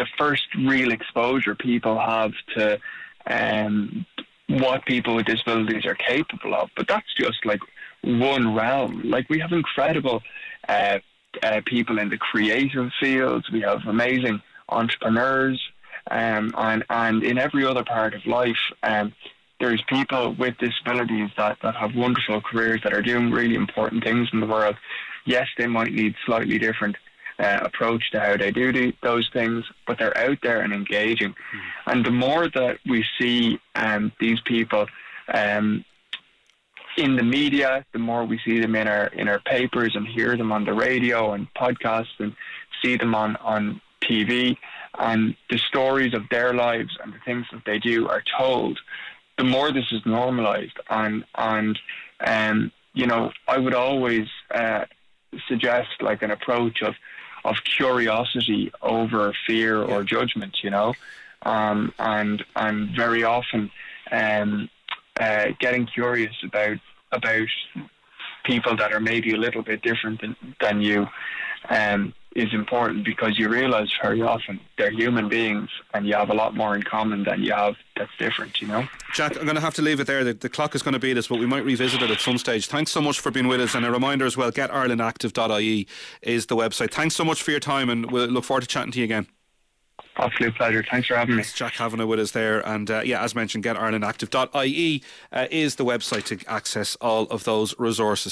the 0.00 0.06
first 0.16 0.46
real 0.56 0.92
exposure 0.92 1.54
people 1.54 2.00
have 2.00 2.32
to 2.56 2.80
um, 3.26 4.06
what 4.48 4.84
people 4.86 5.14
with 5.14 5.26
disabilities 5.26 5.84
are 5.84 5.94
capable 5.94 6.54
of. 6.54 6.70
But 6.74 6.88
that's 6.88 7.12
just 7.18 7.44
like 7.44 7.60
one 8.02 8.54
realm. 8.54 9.02
Like 9.04 9.28
we 9.28 9.38
have 9.40 9.52
incredible 9.52 10.22
uh, 10.66 11.00
uh, 11.42 11.60
people 11.66 11.98
in 11.98 12.08
the 12.08 12.16
creative 12.16 12.90
fields. 12.98 13.50
We 13.52 13.60
have 13.60 13.80
amazing 13.86 14.40
entrepreneurs, 14.70 15.60
um, 16.10 16.54
and 16.56 16.82
and 16.88 17.22
in 17.22 17.36
every 17.36 17.66
other 17.66 17.84
part 17.84 18.14
of 18.14 18.24
life, 18.24 18.64
um, 18.82 19.12
there's 19.60 19.82
people 19.86 20.34
with 20.38 20.56
disabilities 20.56 21.28
that, 21.36 21.58
that 21.62 21.76
have 21.76 21.94
wonderful 21.94 22.40
careers 22.40 22.80
that 22.84 22.94
are 22.94 23.02
doing 23.02 23.30
really 23.30 23.54
important 23.54 24.02
things 24.02 24.28
in 24.32 24.40
the 24.40 24.46
world. 24.46 24.76
Yes, 25.26 25.46
they 25.58 25.66
might 25.66 25.92
need 25.92 26.14
slightly 26.24 26.58
different 26.58 26.96
uh, 27.40 27.60
approach 27.62 28.10
to 28.10 28.20
how 28.20 28.36
they 28.36 28.50
do 28.50 28.92
those 29.02 29.28
things, 29.32 29.64
but 29.86 29.98
they're 29.98 30.16
out 30.16 30.38
there 30.42 30.60
and 30.60 30.72
engaging. 30.72 31.30
Mm-hmm. 31.30 31.90
And 31.90 32.06
the 32.06 32.10
more 32.10 32.48
that 32.48 32.78
we 32.86 33.04
see 33.18 33.58
um, 33.74 34.12
these 34.20 34.40
people 34.42 34.86
um, 35.32 35.84
in 36.96 37.16
the 37.16 37.22
media, 37.22 37.84
the 37.92 37.98
more 37.98 38.24
we 38.24 38.38
see 38.44 38.60
them 38.60 38.74
in 38.74 38.86
our 38.86 39.06
in 39.06 39.28
our 39.28 39.40
papers 39.40 39.96
and 39.96 40.06
hear 40.06 40.36
them 40.36 40.52
on 40.52 40.64
the 40.64 40.74
radio 40.74 41.32
and 41.32 41.52
podcasts 41.54 42.18
and 42.18 42.34
see 42.82 42.96
them 42.96 43.14
on 43.14 43.36
on 43.36 43.80
TV, 44.02 44.56
and 44.98 45.34
the 45.48 45.58
stories 45.58 46.14
of 46.14 46.22
their 46.30 46.52
lives 46.52 46.96
and 47.02 47.12
the 47.12 47.20
things 47.24 47.46
that 47.52 47.62
they 47.64 47.78
do 47.78 48.08
are 48.08 48.22
told. 48.38 48.78
The 49.38 49.44
more 49.44 49.72
this 49.72 49.90
is 49.92 50.04
normalized, 50.04 50.78
and 50.90 51.24
and 51.36 51.78
um, 52.20 52.72
you 52.92 53.06
know, 53.06 53.32
I 53.48 53.56
would 53.58 53.74
always 53.74 54.26
uh, 54.50 54.84
suggest 55.48 55.88
like 56.00 56.22
an 56.22 56.30
approach 56.30 56.82
of 56.82 56.94
of 57.44 57.56
curiosity 57.64 58.72
over 58.82 59.32
fear 59.46 59.78
yeah. 59.78 59.94
or 59.94 60.04
judgment. 60.04 60.58
You 60.62 60.70
know, 60.70 60.94
um, 61.42 61.92
and 61.98 62.44
and 62.56 62.90
very 62.94 63.24
often. 63.24 63.70
Um, 64.10 64.68
uh, 65.20 65.48
getting 65.58 65.86
curious 65.86 66.34
about 66.42 66.78
about 67.12 67.48
people 68.44 68.76
that 68.76 68.92
are 68.92 69.00
maybe 69.00 69.32
a 69.32 69.36
little 69.36 69.62
bit 69.62 69.82
different 69.82 70.20
than, 70.20 70.36
than 70.60 70.80
you 70.80 71.06
um, 71.68 72.14
is 72.36 72.54
important 72.54 73.04
because 73.04 73.38
you 73.38 73.48
realize 73.48 73.90
very 74.00 74.22
often 74.22 74.60
they're 74.78 74.90
human 74.90 75.28
beings 75.28 75.68
and 75.94 76.06
you 76.06 76.14
have 76.14 76.30
a 76.30 76.34
lot 76.34 76.54
more 76.54 76.76
in 76.76 76.82
common 76.82 77.24
than 77.24 77.42
you 77.42 77.52
have 77.52 77.74
that's 77.96 78.10
different, 78.18 78.60
you 78.60 78.68
know. 78.68 78.86
Jack, 79.12 79.36
I'm 79.36 79.44
going 79.44 79.56
to 79.56 79.60
have 79.60 79.74
to 79.74 79.82
leave 79.82 79.98
it 79.98 80.06
there. 80.06 80.22
The, 80.22 80.34
the 80.34 80.48
clock 80.48 80.74
is 80.74 80.82
going 80.82 80.92
to 80.92 81.00
beat 81.00 81.18
us, 81.18 81.26
but 81.26 81.40
we 81.40 81.46
might 81.46 81.64
revisit 81.64 82.02
it 82.02 82.10
at 82.10 82.20
some 82.20 82.38
stage. 82.38 82.68
Thanks 82.68 82.92
so 82.92 83.00
much 83.00 83.18
for 83.18 83.32
being 83.32 83.48
with 83.48 83.60
us. 83.60 83.74
And 83.74 83.84
a 83.84 83.90
reminder 83.90 84.26
as 84.26 84.36
well 84.36 84.52
getirelandactive.ie 84.52 85.88
is 86.22 86.46
the 86.46 86.56
website. 86.56 86.92
Thanks 86.92 87.16
so 87.16 87.24
much 87.24 87.42
for 87.42 87.50
your 87.50 87.60
time 87.60 87.90
and 87.90 88.10
we'll 88.10 88.28
look 88.28 88.44
forward 88.44 88.62
to 88.62 88.68
chatting 88.68 88.92
to 88.92 88.98
you 88.98 89.04
again. 89.04 89.26
Absolute 90.16 90.54
pleasure. 90.54 90.84
Thanks 90.90 91.08
for 91.08 91.16
having 91.16 91.36
me. 91.36 91.40
It's 91.40 91.52
Jack 91.52 91.74
Kavanagh 91.74 92.04
with 92.04 92.20
us 92.20 92.32
there. 92.32 92.66
And 92.66 92.90
uh, 92.90 93.00
yeah, 93.04 93.22
as 93.22 93.34
mentioned, 93.34 93.64
getirelandactive.ie 93.64 95.02
uh, 95.32 95.46
is 95.50 95.76
the 95.76 95.84
website 95.84 96.24
to 96.24 96.38
access 96.50 96.96
all 97.00 97.24
of 97.24 97.44
those 97.44 97.78
resources. 97.78 98.28